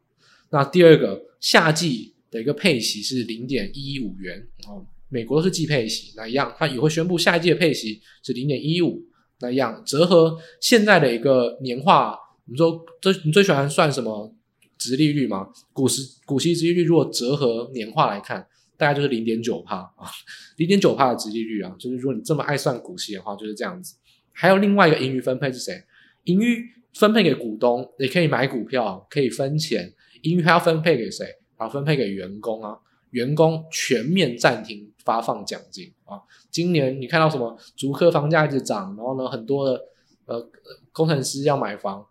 [0.51, 9.03] 那第二个，夏季的一个配息是零点一一五元，哦，美国都是季配息，那一样，它也会宣布下一季的配息是零点一五，
[9.41, 12.17] 那一样折合现在的一个年化，
[12.47, 14.35] 你说这你最喜欢算什么
[14.79, 15.49] 殖利率吗？
[15.73, 18.47] 股息股息殖利率如果折合年化来看。
[18.79, 20.07] 大概就是零点九帕啊，
[20.57, 23.97] 零点九帕的殖利率啊，就是如果你这么爱算股息的话，就是这样子。
[24.31, 25.83] 还有另外一个盈余分配是谁？
[26.27, 29.93] 盈余分配给股东，也可以买股票，可以分钱。
[30.23, 31.27] 盈余还要分配给谁？
[31.59, 32.79] 然后分配给员工啊，
[33.11, 36.23] 员工全面暂停发放奖金啊。
[36.51, 37.59] 今年你看到什么？
[37.77, 39.85] 竹科房价一直涨，然后呢，很多的
[40.27, 40.49] 呃
[40.93, 42.07] 工程师要买房，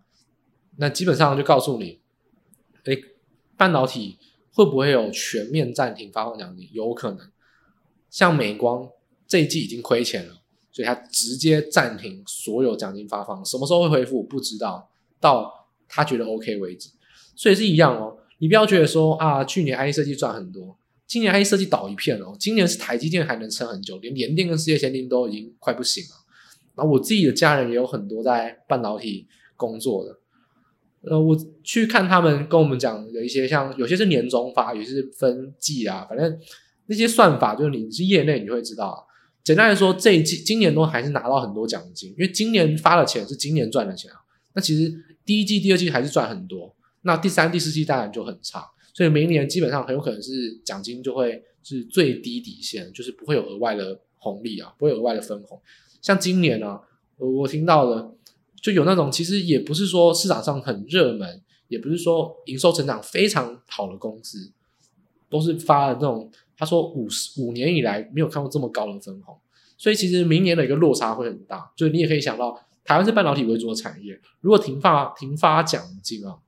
[0.77, 1.99] 那基本上就告诉你，
[2.86, 3.01] 诶，
[3.55, 4.17] 半导体。
[4.53, 6.67] 会不会有全面暂停发放奖金？
[6.73, 7.29] 有可能，
[8.10, 8.89] 像美光
[9.27, 13.45] 这一季已经亏钱了，所以他直接暂停所有奖金发放。
[13.45, 14.23] 什么时候会恢复？
[14.23, 16.89] 不知道，到他觉得 OK 为止。
[17.36, 20.75] 所以是一样哦，你不要觉得说啊，去年 i 设计赚很多，
[21.07, 26.09] 今年 IC 设计倒一片哦，今年是台积电还能撑很久，连联电跟世界先进都已经快不行了。
[26.75, 30.19] 然后我自己的家人也有很多在半导体工作的，
[31.09, 36.37] 呃，我去看他们跟我们讲有一些像有些是年终发，有些是分季啊，反正
[36.87, 39.07] 那些算法就是你是业内你就会知道。
[39.43, 44.17] 简单来说，这一季今年都还是拿到很多奖金，因为今年发的钱是今年赚的钱啊。
[44.53, 44.93] 那其实
[45.23, 48.67] 第一季、第二季还是赚很多，那第三、第四季当然就很差。
[48.97, 55.62] 所以明年基本上很有可能是奖金就会是最低底线，就是不会有额外的红利啊，不会有额外的分红。
[56.01, 56.81] 像今年呢、啊，
[57.17, 58.12] 我听到的
[58.60, 64.51] 就有那种其实也不是说市场上很热门，也不是说营收成长非常好的公司，
[65.29, 69.38] 都是发了那种他说五十五年以来没有看过这么高的分红。
[69.77, 71.71] 所以其实明年的一个落差会很大。
[71.75, 76.39] 就是你也可以想到，台湾是半导体为主的产业，如果停发停发奖金啊。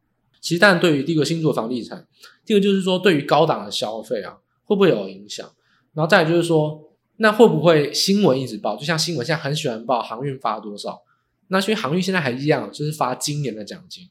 [0.41, 2.07] 其实，但对于第一个新竹的房地产，
[2.45, 5.45] 第二个就是说，对于高档的消费啊，会不会有影响？
[5.93, 8.77] 然后再来就是说，那会不会新闻一直报？
[8.77, 11.01] 就像新闻现在很喜欢报航运发多少，
[11.49, 14.09] 那所以航运现在还一样，就是发今年的奖金。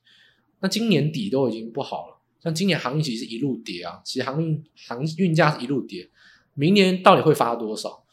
[0.61, 6.11] 那今年底都已经不好了，像今年航运其实一路跌啊，其实航运航运价是一路跌，
[6.55, 8.05] 明年到底会发多少？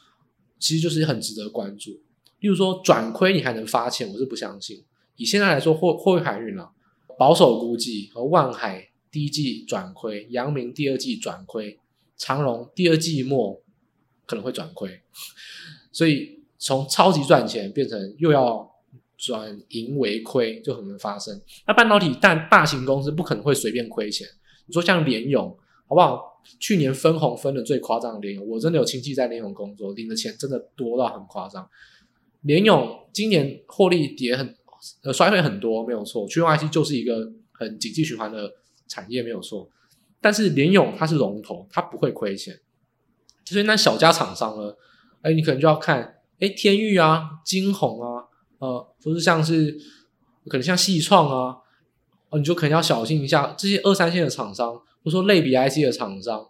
[0.58, 1.91] 其实就是很值得关注。
[2.39, 4.84] 例如说转亏你还能发钱，我是不相信。
[5.17, 6.71] 以现在来说，货货运海运啊。
[7.17, 11.80] 保守估计和万海第一季转亏，阳明第二季转亏，
[12.17, 13.62] 长荣第二季末
[14.25, 15.01] 可能会转亏，
[15.91, 18.69] 所以从超级赚钱变成又要
[19.17, 21.41] 转盈为亏，就可能发生。
[21.65, 24.28] 那半导体但大型公司不可能会随便亏钱。
[24.65, 26.41] 你说像联咏，好不好？
[26.60, 31.69] 去年分红分的最夸张的联咏，我真的有亲戚在联咏工作，领的钱真的多到很夸张。
[32.41, 34.56] 联咏今年获利跌很。
[35.03, 38.51] 呃，衰退很多没有错，驱动 IC 就是一个很景气循环的
[38.87, 39.69] 产业没有错，
[40.21, 42.59] 但是联咏它是龙头，它不会亏钱，
[43.45, 44.75] 所以那小家厂商呢，
[45.21, 48.25] 哎，你可能就要看，哎，天钰啊，晶宏啊，
[48.59, 49.75] 呃，不是像是
[50.47, 51.57] 可能像矽创啊，
[52.29, 56.47] 哦，你就可能要小心一下这些二三线的厂商，或者说类比 IC 的厂商，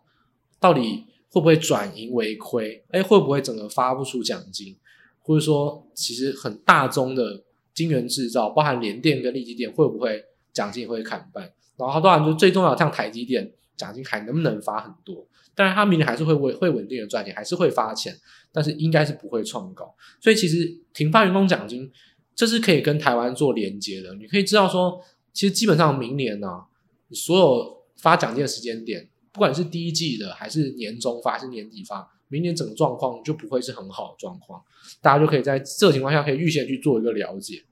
[0.60, 2.84] 到底会不会转盈为亏？
[2.90, 4.78] 哎，会不会整个发不出奖金？
[5.22, 7.45] 或者说其实很大宗的。
[7.76, 11.44] 晶圆制造包含联电跟力积电会不会奖金会砍半？
[11.78, 15.28] 然后当然就最重要，像台积电奖金还能不能发很多？
[15.54, 18.16] 当然它明年还是会稳会稳定的赚钱，还是会发钱，
[18.52, 19.94] 但是应该是不会创高。
[20.22, 21.92] 所以其实停发员工奖金，
[22.34, 24.16] 这是可以跟台湾做连接的。
[24.16, 25.02] 你可以知道说，
[25.34, 26.66] 其实基本上明年呢、啊，
[27.12, 32.10] 所有发奖金的时间点，不管是第一季的还是年终发还是年底发。
[32.28, 34.62] 明年整个状况就不会是很好的状况，
[35.02, 37.64] 大家就可以在这个情况下可以预先去做一个了解。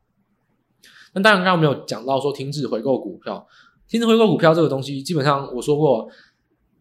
[1.13, 3.47] 那当然，刚刚没有讲到说停止回购股票，
[3.87, 6.07] 停止回购股票这个东西，基本上我说过，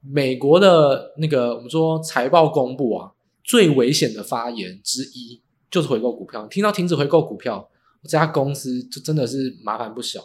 [0.01, 6.47] 美国的那个我们说财报公布啊，最危险的发言之一就是回购股票。
[6.47, 7.71] 听到停止回购股票，
[8.03, 10.21] 这家公司就真的是麻烦不小，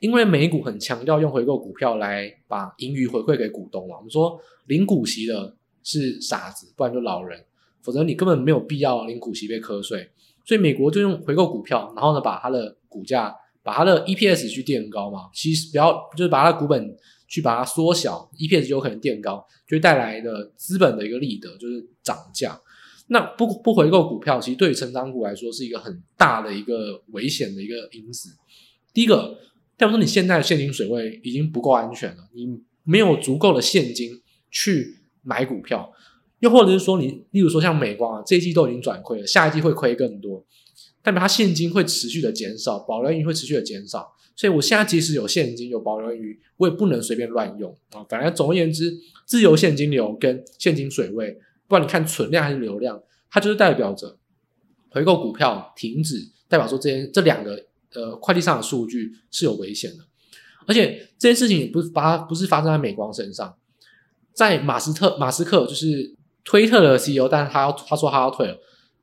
[0.00, 3.96] 因为美股很强调用回购股票来把盈余回馈给股东嘛。
[3.96, 5.56] 我们说领股息的。
[5.82, 7.44] 是傻子，不然就老人，
[7.82, 10.10] 否则你根本没有必要领股息被课税。
[10.44, 15.30] 所以美国就用回购股票，然后呢，把它的股价，把它的 EPS 去垫高嘛。
[15.32, 16.96] 其实不要就是把它的股本
[17.28, 22.60] 去把它缩小，EPS 就有可能垫高，就带来的资本的一个利得就是涨价。
[23.08, 28.30] 那不不回购股票，其实对于成长股来说是一个很大的一个危险的一个因子。
[28.92, 29.38] 第一个，
[29.76, 34.96] 代表说你现在的现金水位已经不够安全了，你没有足够的现金去。
[35.22, 35.92] 买股票，
[36.38, 40.44] 又或者是说你，例如说像美光啊，这一季都已经转亏了，下一季会亏更多，
[41.02, 48.04] 代表它现金会持续的减少，保留盈余会持续的减少，所以我现在即使有现金有保留余，我也不能随便乱用啊。
[48.08, 51.32] 反正总而言之，自由现金流跟现金水位，
[51.66, 54.18] 不管你看存量还是流量，它就是代表着
[54.88, 60.04] 回购股票停止，代表说这些这两个呃快递上的数据是有危险的，
[60.66, 63.54] 而且这件事情也不是发不是发生在美光身上。
[64.34, 66.14] 在马斯特，马斯克就是
[66.44, 68.56] 推特的 CEO，但是他要他说他要退了，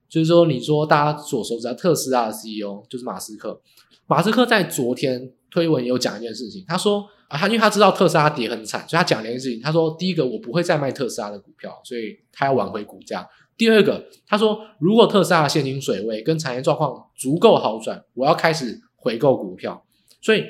[0.09, 3.61] 就是说你说大家所熟知的特斯拉的 CEO 就是马斯克，
[4.07, 13.19] 马斯克在昨天推文有讲一件事情，他说啊，他因为他知道特斯拉跌很惨，所以他讲了一件事情，他说第一个我不会再卖特斯拉的股票，所以他要挽回股价；
[13.57, 19.83] 第二个他说如果特斯拉的现金水位跟产业状况足够好转，我要开始回购股票。
[20.21, 20.45] 所以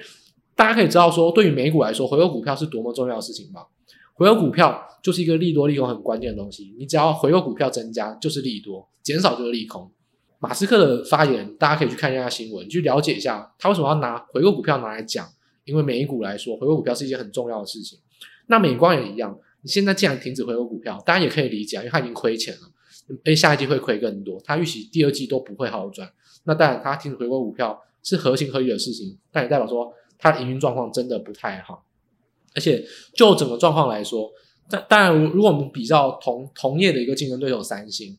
[0.55, 3.61] 大家可以知道说，对于美股来说，回购股票是多么重要的事情吗？
[4.17, 9.89] 回购股票就是一个利多利空很关键的东西，你只要回购股票增加就是利多，减少就是利空。
[10.39, 15.27] 马斯克的发言大家可以去看一下新闻，去了解一下他为什么要拿回购股票拿来讲。
[15.65, 17.99] 因为美股来说，回购股票是一件很重要的事情。
[18.45, 26.09] 那美光也一样，你现在既然停止回购股票，大家也可以理解，因为它已经亏钱了，诶，下一季会亏更多，它预期第二季都不会好转，
[26.45, 31.83] 那当然它停止回购股票是合情合理的事情，但也代表说它的营运状况真的不太好，
[32.57, 32.83] 而且
[33.15, 34.27] 就整个状况来说，
[34.67, 38.17] 但当然如果我们比较同同业的一个竞争对手三星。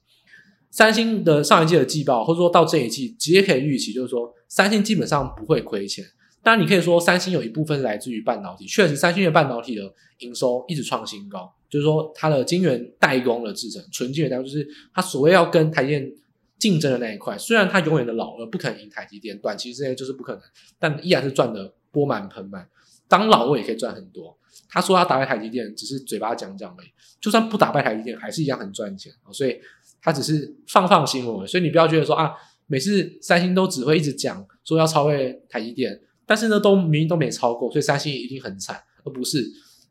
[0.70, 6.04] 三星的上一季的季报，或者说到这一季，直接可以预期，就是说三星基本上不会亏钱。
[6.42, 9.82] 当然，你可以说三星有一部分来自于半导体，确实，三星的半导体的
[10.18, 16.12] 营收一直创新高，就是说它的晶圆代工的制程，纯晶圆代工，就是它所谓要跟台积电
[16.58, 17.36] 竞争的那一块。
[17.38, 20.42] 虽然它永远的老二不可能赢台积电，短期之内就是不可能，
[20.78, 22.68] 但依然是赚的钵满盆满。
[23.08, 24.38] 当老二也可以赚很多。
[24.68, 26.88] 他说他打败台积电，只是嘴巴讲讲而已，
[27.20, 29.12] 就算不打败台积电，还是一样很赚钱。
[29.32, 29.58] 所以。
[30.00, 32.32] 他只是放放新闻，所以你不要觉得说啊，
[32.68, 39.44] 每次三星都只会一直讲说要超越台积电，但是呢，都明明都没超过，所以三星一定很惨，而不是，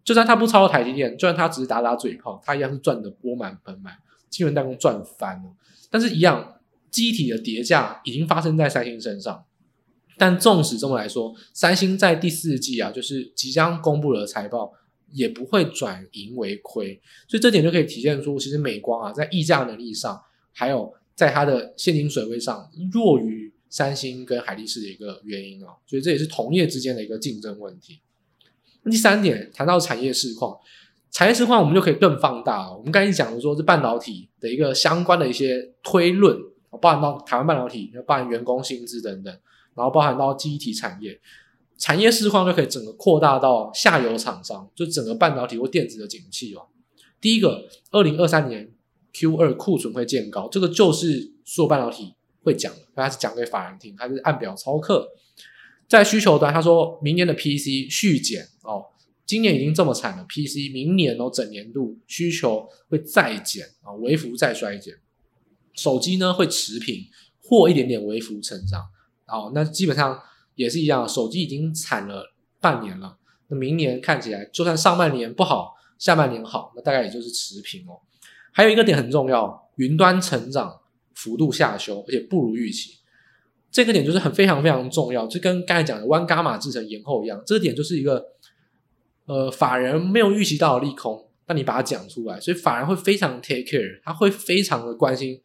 [0.05, 3.97] 就算他不超过台积电，就算他只是打打嘴炮，他一样是赚的钵满盆满，
[4.29, 5.51] 金圆代工赚翻了。
[5.91, 6.55] 但是，一样，
[6.89, 9.43] 机体的叠价已经发生在三星身上。
[10.17, 14.73] 但纵使这么来说，三星在第四季啊，就是即将公布的财报。
[15.13, 16.99] 也不会转盈为亏，
[17.29, 28.01] 所以这点就可以体现出，其实美光啊，在议价能力上，还有在它的现金水位上，弱于三星跟海力士的一个原因啊，所以这也是同业之间的一个竞争问题。
[28.91, 30.57] 第三点，谈到产业市况，
[31.09, 32.77] 产业市况我们就可以更放大了。
[32.77, 36.37] 我们刚才讲的说，是半导体的一个相关的一些推论，
[36.81, 39.33] 包含到台湾半导体，包含员工薪资等等，
[39.77, 41.21] 然后包含到记忆体产业。
[41.77, 46.67] 产业市况就可以整个扩大到下游厂商，就整个半导体或电子的景气哦。
[47.21, 48.71] 第一个，二零二三年
[49.13, 55.07] Q 二库存会见高，这个就是所有半导体会讲的，他是讲给法人听，他是按表操课。
[55.87, 58.85] 在需求端，他说明年的 PC 续减哦，
[59.25, 64.95] 今年已经这么惨了，PC 明年哦整年度需求会再减啊，微幅再衰减。
[65.73, 67.05] 手机呢会持平
[67.43, 68.87] 或一点点微幅成长，
[69.27, 70.19] 哦，那基本上。
[70.57, 73.15] 也是一样，手机已经惨了半年了。
[73.47, 78.01] 那明年看起来，就算上半年不好，下半年好，那大概也就是持平哦。
[78.51, 80.79] 还有一个点很重要，云端成长
[81.13, 82.95] 幅度下修，而且不如预期。
[83.69, 87.39] 这个点就是很非常非常重要，就跟刚才讲的弯伽马制程延后一样。
[87.45, 88.25] 这个点就是一个
[89.27, 95.39] 呃法人没有预期到的利空，那你把它讲出来，所以法人会非常 take care，他会非常的关心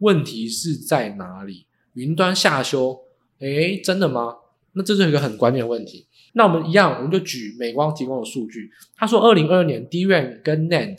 [0.00, 1.66] 问题是在哪里。
[1.94, 3.00] 云端下修，
[3.40, 4.34] 诶，真的吗？
[4.72, 6.06] 那这是一个很关键的问题。
[6.34, 8.70] 那我们一样，我们就举美光提供的数据。
[8.96, 10.98] 他说，二零二二年 DRAM 跟 NAND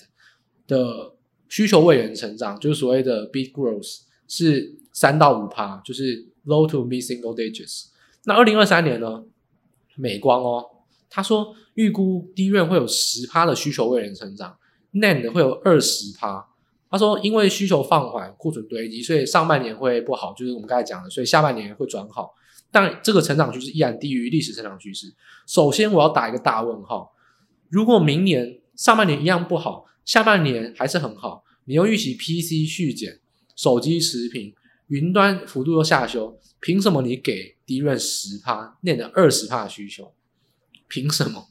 [0.68, 1.14] 的
[1.48, 7.86] 需求位元成长，就是所谓的 big growth，是三到五趴，就是 low to mid single digits。
[8.26, 9.24] 那二零二三年呢？
[9.96, 10.66] 美光哦，
[11.10, 14.58] 他说预估 DRAM 会有十趴的需求位元成长
[14.94, 16.49] ，NAND 会有二十趴。
[16.90, 22.34] 他说，因为需求放缓，库存堆积，所以上半年会不好，就是我们刚才讲的，所以下半年会转好。
[22.72, 25.14] 但这个成长趋势依然低于历史成长趋势。
[25.48, 27.12] 首先，我要打一个大问号：
[27.70, 33.20] 如果明年上半年一样不好，下半年还是很好，你又预期 PC 续减，
[33.56, 34.54] 手机持平，
[34.88, 40.14] 云端幅度又下修，凭什么你给 DRAM 十趴，念的二十趴的需求？
[40.88, 41.48] 凭什么？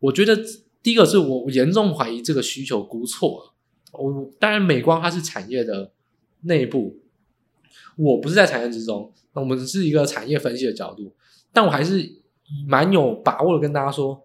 [0.00, 0.36] 我觉得
[0.82, 3.49] 第一个是我严重怀疑这个需求估错了。
[3.92, 5.92] 我当然，美光它是产业的
[6.42, 7.00] 内部，
[7.96, 9.12] 我不是在产业之中。
[9.32, 11.14] 那我们是一个产业分析的角度，
[11.52, 12.20] 但我还是
[12.66, 14.22] 蛮有把握的跟大家说，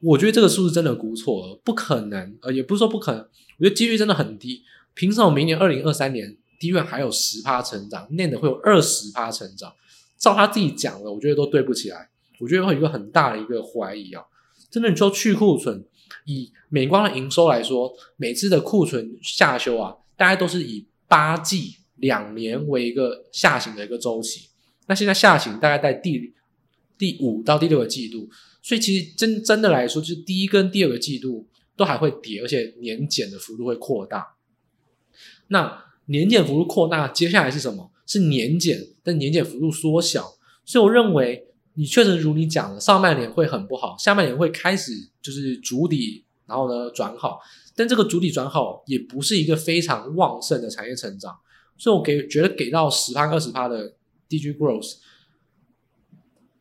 [0.00, 3.20] 我觉得这个数字真的估错了，不可能，呃，也不是说不可能，
[3.58, 4.62] 我觉得几率真的很低。
[4.94, 9.72] 凭什么明年二零二三年 DRAM 还有十趴成长，NAND 会有二十趴成长？
[10.18, 14.22] 照他自己讲的，我觉得都对不起来，我觉得会有一个很大的一个怀疑啊！
[14.70, 15.84] 真的，你说去库存，
[16.24, 21.76] 以美光的营收来说，每次的库存下修啊，大概都是以八季。
[21.96, 24.48] 两年为一个下行的一个周期，
[24.88, 26.34] 那现在下行大概在第
[26.98, 28.28] 第五到第六个季度，
[28.60, 31.46] 所以其实真真的来说，就是第一跟第二个季度
[31.76, 34.34] 都还会跌，而且年减的幅度会扩大。
[35.46, 37.92] 那年减幅度扩大，接下来是什么？
[38.04, 40.34] 是年减，但年减幅度缩小。
[40.64, 47.40] 所以我认为你确实如你讲的，上半年会很不好，下半年会开始就是筑底，然后呢转好，
[47.74, 51.38] 但这个筑底转好也不是一个非常旺盛的产业成长。
[51.78, 53.94] 所以我给觉得给到十趴二十趴的
[54.28, 54.98] DG growth，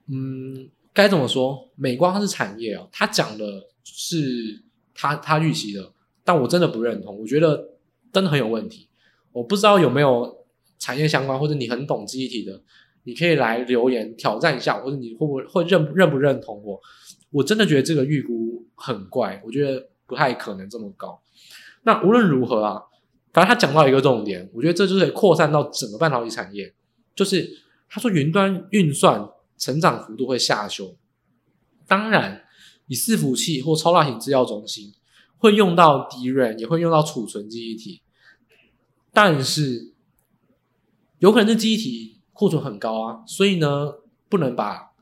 [0.08, 1.70] 嗯，该怎么说？
[1.76, 4.64] 美光它是产业哦，他讲的是
[4.96, 5.92] 他他预期的，
[6.24, 7.70] 但我真的不认同，我觉得
[8.12, 8.88] 真的很有问题。
[9.32, 10.46] 我不知道有没有
[10.80, 12.62] 产业相关，或者你很懂记忆体的，
[13.04, 16.80] 你可以来留言挑战一下，或者你会不会会认认不认同我？
[17.32, 21.22] 我真的觉得这个预估很怪，我觉得不太可能这么高。
[21.84, 22.82] 那无论如何啊，
[23.34, 26.74] 反正他讲到一个重点，我觉得这就是扩散到整个半导体产业，
[27.16, 27.50] 就是
[27.90, 29.28] 他说云端运算
[29.58, 30.96] 成长幅度会下修。
[31.88, 32.44] 当然，
[32.88, 34.94] 以伺服器或超大型资料中心
[35.38, 38.02] 会用到 DRAM，也会用到储存记忆体，
[39.12, 39.94] 但是
[41.20, 43.94] 有可能是记忆体库存很高啊，所以呢，
[44.28, 44.94] 不能把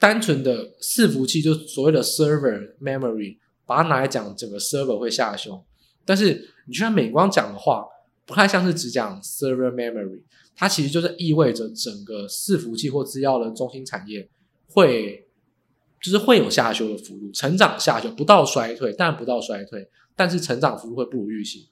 [0.00, 5.64] 单纯的伺服器，就所谓的 server memory，把它拿来讲整个 server 会下修。
[6.04, 7.86] 但是你去看美光讲的话，
[8.26, 10.22] 不太像是只讲 server memory，
[10.56, 14.28] 它其实就是意味着整个伺服器或资料的中心产业
[14.66, 15.28] 会。
[16.02, 21.68] 就是会有下修的幅度，成长下修不到衰退，但不到衰退，但是成长幅度会不如预期。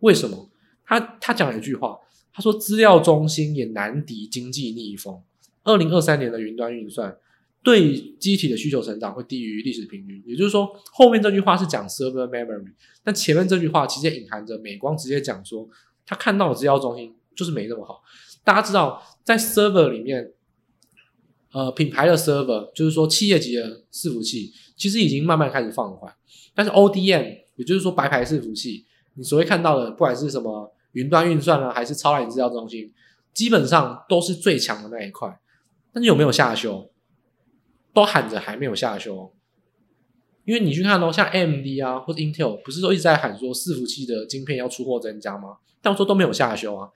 [0.00, 0.50] 为什么？
[0.84, 1.96] 他他讲了一句话，
[2.32, 5.20] 他说资料中心也难敌经济逆风。
[5.62, 7.16] 二零二三年的云端运算
[7.62, 12.72] 对机体的需求成长会低于历史平均，也就是说，后面这句话是讲 server memory，
[13.04, 15.68] 但前面这句话其实隐含着美光直接讲说，
[16.06, 18.02] 他看到的资料中心就是没那么好。
[18.42, 20.32] 大家知道，在 server 里面。
[21.52, 26.14] 呃，品牌的 server 就是说企业级的伺服器，其实已经慢慢开始放缓。
[26.54, 32.92] 但是 ODM，也就是说白牌伺服器，你所谓看到的，不管是什么云端运算呢，还是超大型资料中心，
[33.32, 35.40] 基本上都是最强的那一块。
[35.92, 36.90] 但是有没有下修？
[37.92, 39.32] 都喊着还没有下修。
[40.44, 45.56] 因为你去看哦，像 AMD 啊，或者 Intel，不是都一直在喊说伺服器的晶片要出货增加吗？
[45.82, 46.88] 但我说都没有下修啊。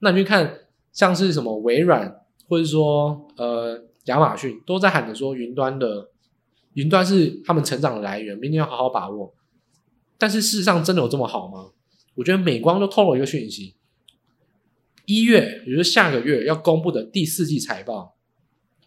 [0.00, 0.60] 那你去看
[0.92, 3.86] 像是什么微软，或者说呃。
[4.06, 6.08] 亚马逊都在喊着说，云端的
[6.72, 9.32] 云端是他们成长的来源，明年要好好把握。
[10.16, 11.68] 但是事实上，真的有这么好吗？
[12.20, 13.74] 我觉得美光都透露一个讯息：
[15.06, 18.14] 一月，也就是下个月要公布的第四季财报，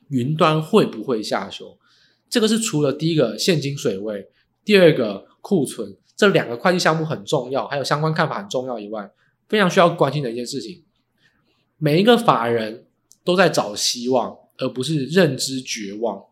[0.09, 1.77] 云端会不会下修？
[2.29, 4.29] 这个是除了第一个现金水位，
[4.63, 9.11] 第二个库存这两个会计项目很重要，还有相关看法很重要以外，
[9.49, 10.83] 非常需要关心的一件事情。
[11.77, 12.85] 每一个法人
[13.23, 14.37] 都在找希望。
[14.59, 16.25] 而不是认知绝望，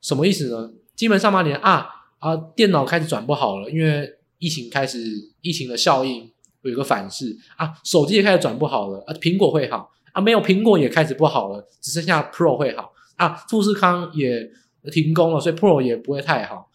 [0.00, 0.72] 什么意思呢？
[0.96, 1.86] 基本上嘛，你啊
[2.18, 4.10] 啊，电脑开始转不好了，因为
[4.44, 4.98] 疫情开始，
[5.40, 6.30] 疫情的效应
[6.60, 14.50] 有一个反噬啊，手机也开始转不好了啊，苹果会好啊，没有苹果也开始不好了，只剩下 Pro 会好啊，富士康也
[14.92, 16.70] 停工了，所以 Pro 也不会太好。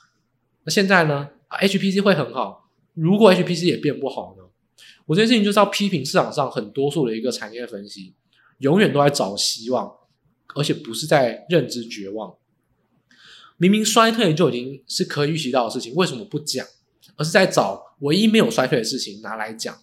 [0.64, 1.30] 那现在呢？
[1.48, 4.44] 啊，HPC 会很好，如果 HPC 也变不好呢？
[5.06, 8.16] 我这件事情就是要批评市场上很多数的一个产业分析，
[8.60, 10.00] 永远都在找希望。
[10.56, 12.34] 而且不是在认知绝望，
[13.58, 16.66] 明明衰退就已经是可以预期到的事情，为什么不讲？
[17.20, 19.78] 而是在找唯一没有衰退的事情拿来讲，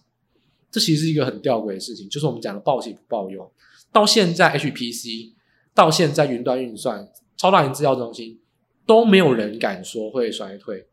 [0.71, 2.09] 这其实是一个很吊诡的事情。
[2.09, 3.49] 就是我们讲的报喜不报忧。
[3.91, 5.33] 到现在 HPC，
[5.73, 7.07] 到现在云端运算、
[7.37, 8.39] 超大型资料中心，
[8.85, 10.87] 都没有人敢说会衰退，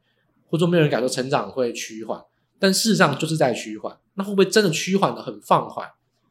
[0.46, 2.22] 或者说没有人敢说成长会趋缓。
[2.58, 3.98] 但事实上就是在趋缓。
[4.14, 5.88] 那会不会真的趋缓的很放缓？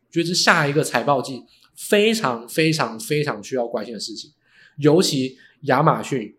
[0.09, 1.43] 觉得是下一个财报季。
[1.76, 4.32] 非常非常非常需要关心的事情，
[4.78, 6.38] 尤其亚马逊，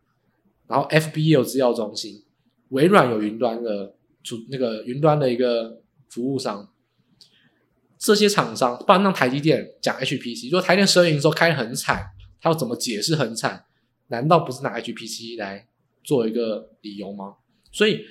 [0.69, 2.23] 然后 FB 有资料中心，
[2.71, 6.71] 微软有云端的主那个云端的一个服务商，
[7.99, 12.03] 这些厂商，不然让台积电讲 HPC，如果台积电十二营收开得很惨，
[12.41, 13.65] 他要怎么解释很惨？
[14.09, 15.69] 难道不是拿 HPC 来
[16.03, 17.37] 做一个理由吗？
[17.73, 18.05] 所以。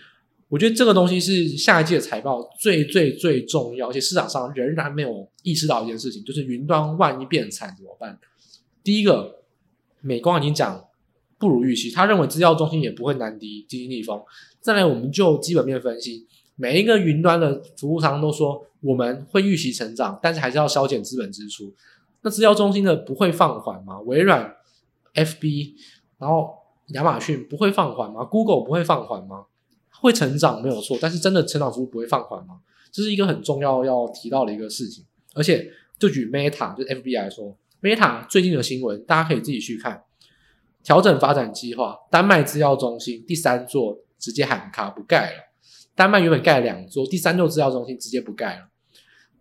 [0.50, 8.20] 我觉得这个东西是下一季的财报最最最重要，而且市场上仍然没有意识到一件事情，就是云端万一变惨怎么办？
[8.84, 9.42] 第一个，
[10.02, 10.86] 美光已经讲
[11.44, 14.18] 不如预期，他认为资料中心也不会难敌经济逆风。
[14.62, 16.26] 再来，我们就基本面分析，
[16.56, 21.74] 每一个云端的服务商都说我们会预期成长，但是还是要削减资本支出。
[22.22, 24.00] 那资料中心的不会放缓吗？
[24.06, 24.56] 微软、
[25.16, 25.74] FB，
[26.18, 26.50] 然后
[26.94, 29.48] 亚马逊不会放缓吗？Google 不会放缓吗？
[30.00, 32.62] 会成长没有错，但是真的成长幅度不会放缓吗？
[32.90, 35.04] 这是一个很重要要提到的一个事情。
[35.34, 35.70] 而且
[36.00, 40.04] 就举 Meta 就 FB 来说，Meta 最近的新闻大家可以自己去看。
[40.84, 45.38] 调整发展计划，丹麦制药中心第三座直接喊卡不盖了。
[45.96, 48.70] 丹麦原本盖两座，第三座制药中心直接不盖了。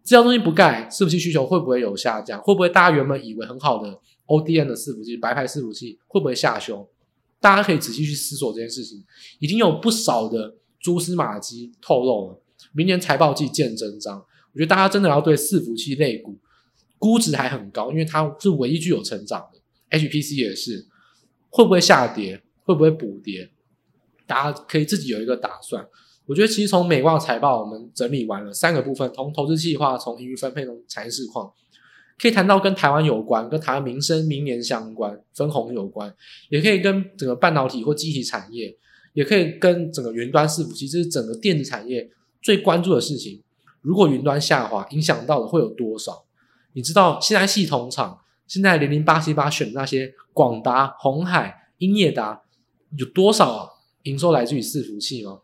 [0.04, 2.40] 制药中心不盖，伺服器需求会不会有下降？
[2.40, 6.88] 会不会大家原本以为很好的 ODM 的伺服器、白牌伺服器会不会下修？
[7.40, 9.04] 大家可以仔细去思索这件事情，
[9.40, 12.42] 已经有不少的蛛丝马迹透露了。
[12.72, 14.18] 明年财报季见真章，
[14.52, 16.38] 我觉得大家真的要对伺服器类股
[16.98, 19.98] 估值还很高，因为它是唯一具有成长的。
[19.98, 20.86] HPC 也是，
[21.52, 22.42] 会不会下跌？
[22.64, 23.50] 会不会补跌？
[24.26, 25.86] 大家可以自己有一个打算。
[26.26, 31.52] 我觉得其实从美光财报我们整理完了三个部分，从投资计划、从盈余分配、从产业市况。
[32.18, 36.14] 可以谈到跟台湾有关，跟台湾民生明年相关，分红有关，
[36.50, 38.76] 也可以跟整个半导体或机体产业
[39.12, 42.08] 也可以跟整个云端伺服器，这是整个电子产业
[42.40, 43.42] 最关注的事情。
[43.80, 46.24] 如果云端下滑，影响到的会有多少？
[46.74, 48.20] 你知道现在系统厂
[48.52, 52.42] 现在零零八七八选的那些广达、鸿海、英业达
[52.98, 53.66] 有多少
[54.02, 55.40] 营收来自于伺服器吗？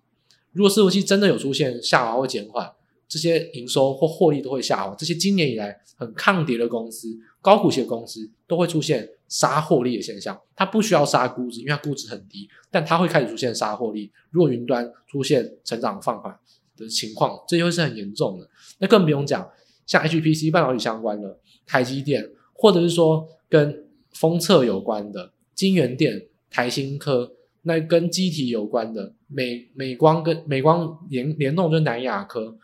[0.52, 2.70] 如果伺服器真的有出现下滑或减缓，
[3.08, 4.94] 这些营收或获利都会下滑。
[4.94, 7.08] 这些今年以来很抗跌的公司、
[7.40, 10.38] 高股息的公司都会出现杀获利的现象。
[10.54, 14.12] 它不需要杀估值，因为它估值很低，但它会开始出现杀获利。
[14.28, 16.38] 如果云端出现成长放缓
[16.76, 18.46] 的情况，这就会是很严重的。
[18.76, 19.48] 那更不用讲，
[19.86, 22.28] 像 HPC 半导体相关的台积电，
[22.58, 27.32] 或者是说跟封测有关的金源电、台新科，
[27.62, 32.58] 那跟机体有关的美美光跟美光联联动就是南亚科。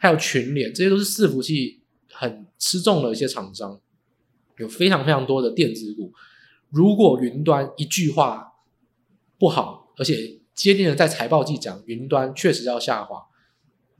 [0.00, 1.80] 还有群联，这些都是伺服器
[2.12, 3.80] 很吃重的一些厂商，
[4.56, 6.12] 有非常非常多的电子股。
[6.70, 8.52] 如果云端一句话
[9.38, 13.24] 不好，而且接连的在财报季讲云端确实要下滑，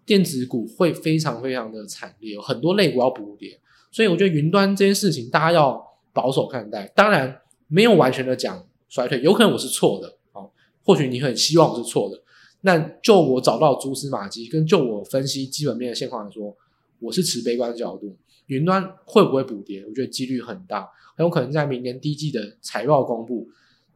[0.07, 3.61] 电子股会非常非常的惨烈，有很多类股要补跌。
[3.91, 5.83] 所以我觉得云端这件事情大家要
[6.13, 6.87] 保守看待。
[6.95, 10.47] 当然没有完全的讲衰退，有可能我是错的啊，
[10.85, 12.23] 或许你很希望我是错的。
[12.63, 16.57] 那就我找到蛛丝马迹，跟就我分析基本面的现况来说，
[16.99, 18.17] 我是持悲观的角度。
[18.47, 19.85] 云端会不会补跌？
[19.87, 23.49] 我觉得几率很大，很有可能在明年第一季的财报公布。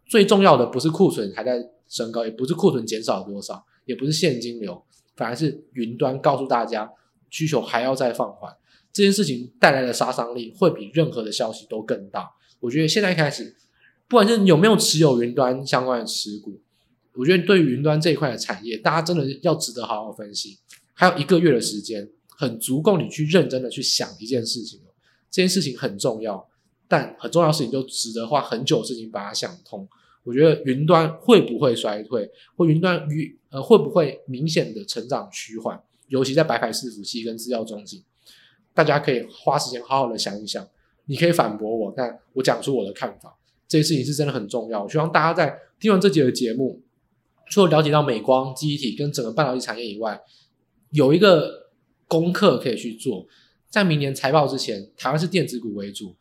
[0.07, 4.85] 最重要的不是库存还在升高，也不是库存减少多少，也不是现金流，
[5.17, 6.93] 反而是云端告诉大家
[7.31, 8.55] 需求还要再放缓。
[8.93, 12.31] 这件事情带来的杀伤力会比任何的消息都更大。
[12.61, 13.57] 我觉得现在开始，
[14.07, 16.61] 不管是有没有持有云端相关的持股。
[17.15, 20.59] 我觉得对于云端这一块的产业，大家真的要值得好好分析。
[20.95, 24.81] 还有一个月的时间，很足够你去认真的去想一件事情。
[25.31, 26.49] 这件事情很重要，
[26.87, 29.89] 但很重要的事情就值得花很久的时间把它想通。
[30.25, 38.05] 我觉得云端会不会衰退，或云端与呃会不会明显的成长趋缓，尤其在白牌伺服器跟资料中心，
[38.75, 40.67] 大家可以花时间好好的想一想。
[41.07, 43.37] 你可以反驳我，但我讲出我的看法。
[43.67, 44.83] 这些事情是真的很重要。
[44.83, 46.83] 我希望大家在听完这节的节目。
[47.51, 50.19] 除了了解到美光、记忆体跟整个半导体产业以外，
[50.91, 51.71] 有一个
[52.07, 53.27] 功课可以去做。
[53.69, 56.15] 在明年财报之前，台湾是电子股为主，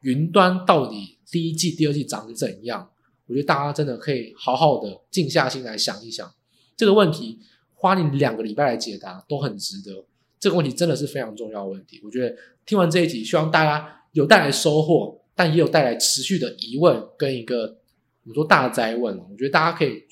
[0.00, 2.90] 云端到底第一季、第二季涨怎样？
[3.26, 6.32] 我觉得大家真的可以好好的静下心来想一想
[6.76, 7.40] 这个问题，
[7.74, 10.04] 花你两个礼拜来解答都很值得。
[10.38, 12.00] 这个问题真的是非常重要的问题。
[12.04, 12.34] 我觉得
[12.64, 17.78] 听完这一集，希望大家有带来收获，但也有带来持续的疑问跟一个
[18.24, 19.16] 我们说大哉问。
[19.18, 20.04] 我觉得大家可以。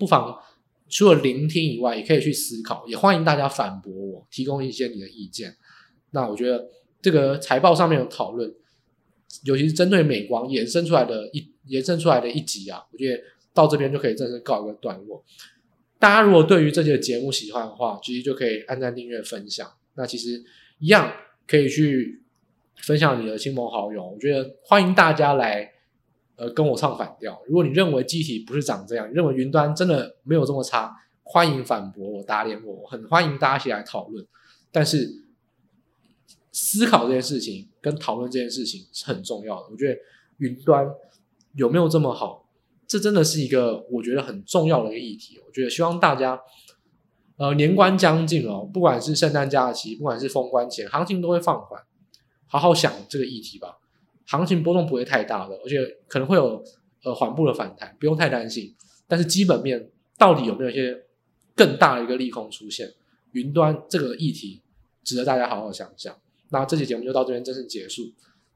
[0.00, 0.32] 不妨
[0.88, 5.56] 除了聆听以外，也可以去思考，也欢迎大家反驳我，提供一些你的意见。
[6.12, 6.68] 那我觉得
[7.02, 8.48] 这个财报上面有讨论，
[9.42, 13.20] 尤其是针对美光衍生出来的一衍生出来的一集啊，我觉得
[13.52, 15.24] 到这边就可以正式告一个段落。
[15.98, 19.70] 大家如果对于这期的节目喜欢的话，其实就可以按赞、订阅、分享。
[19.94, 20.44] 那其实
[20.78, 21.12] 一样
[21.46, 22.22] 可以去
[22.76, 24.10] 分享你的亲朋好友。
[24.10, 25.72] 我觉得欢迎大家来。
[26.40, 27.42] 呃，跟我唱反调。
[27.48, 30.94] 如果你认为机体不是长这样，认为云端真的没有这么差，
[31.24, 34.24] 欢迎反驳我，打脸我，我很欢迎大家一起来讨论。
[34.70, 35.24] 但是
[36.52, 39.68] 思考这件事情跟讨论这件事情是很重要的。
[39.72, 39.98] 我觉得
[40.36, 40.88] 云端
[41.56, 42.47] 有没有这么好，
[42.88, 45.38] 这真的是一个我觉得很重要的一个议题。
[45.46, 46.40] 我觉得希望大家，
[47.36, 51.80] 呃，年关将近哦，不管是圣诞假期，不管是封关前，行情都会放缓，
[52.46, 53.76] 好好想这个议题吧。
[54.26, 55.76] 行情波动不会太大的，而且
[56.06, 56.64] 可能会有
[57.04, 58.74] 呃缓步的反弹，不用太担心。
[59.06, 60.96] 但是基本面到底有没有一些
[61.54, 62.88] 更大的一个利空出现？
[63.32, 64.62] 云端这个议题
[65.04, 66.14] 值得大家好好想想。
[66.50, 68.02] 那这期节目就到这边正式结束。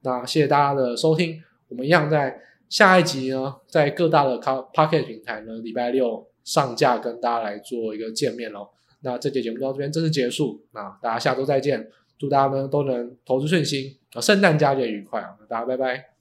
[0.01, 2.35] 那谢谢大家的收听，我们一样在
[2.73, 8.67] 下一集呢，在各大的 Pocket 平台呢，礼拜六上架跟大家来做一个见面喽。
[9.03, 11.87] 那这节节目到这边正式结束，那大家下周再见。
[12.19, 14.21] 祝大家呢都能投资顺心啊！
[14.23, 15.37] 圣诞佳节愉快啊！
[15.51, 16.12] 大家拜拜。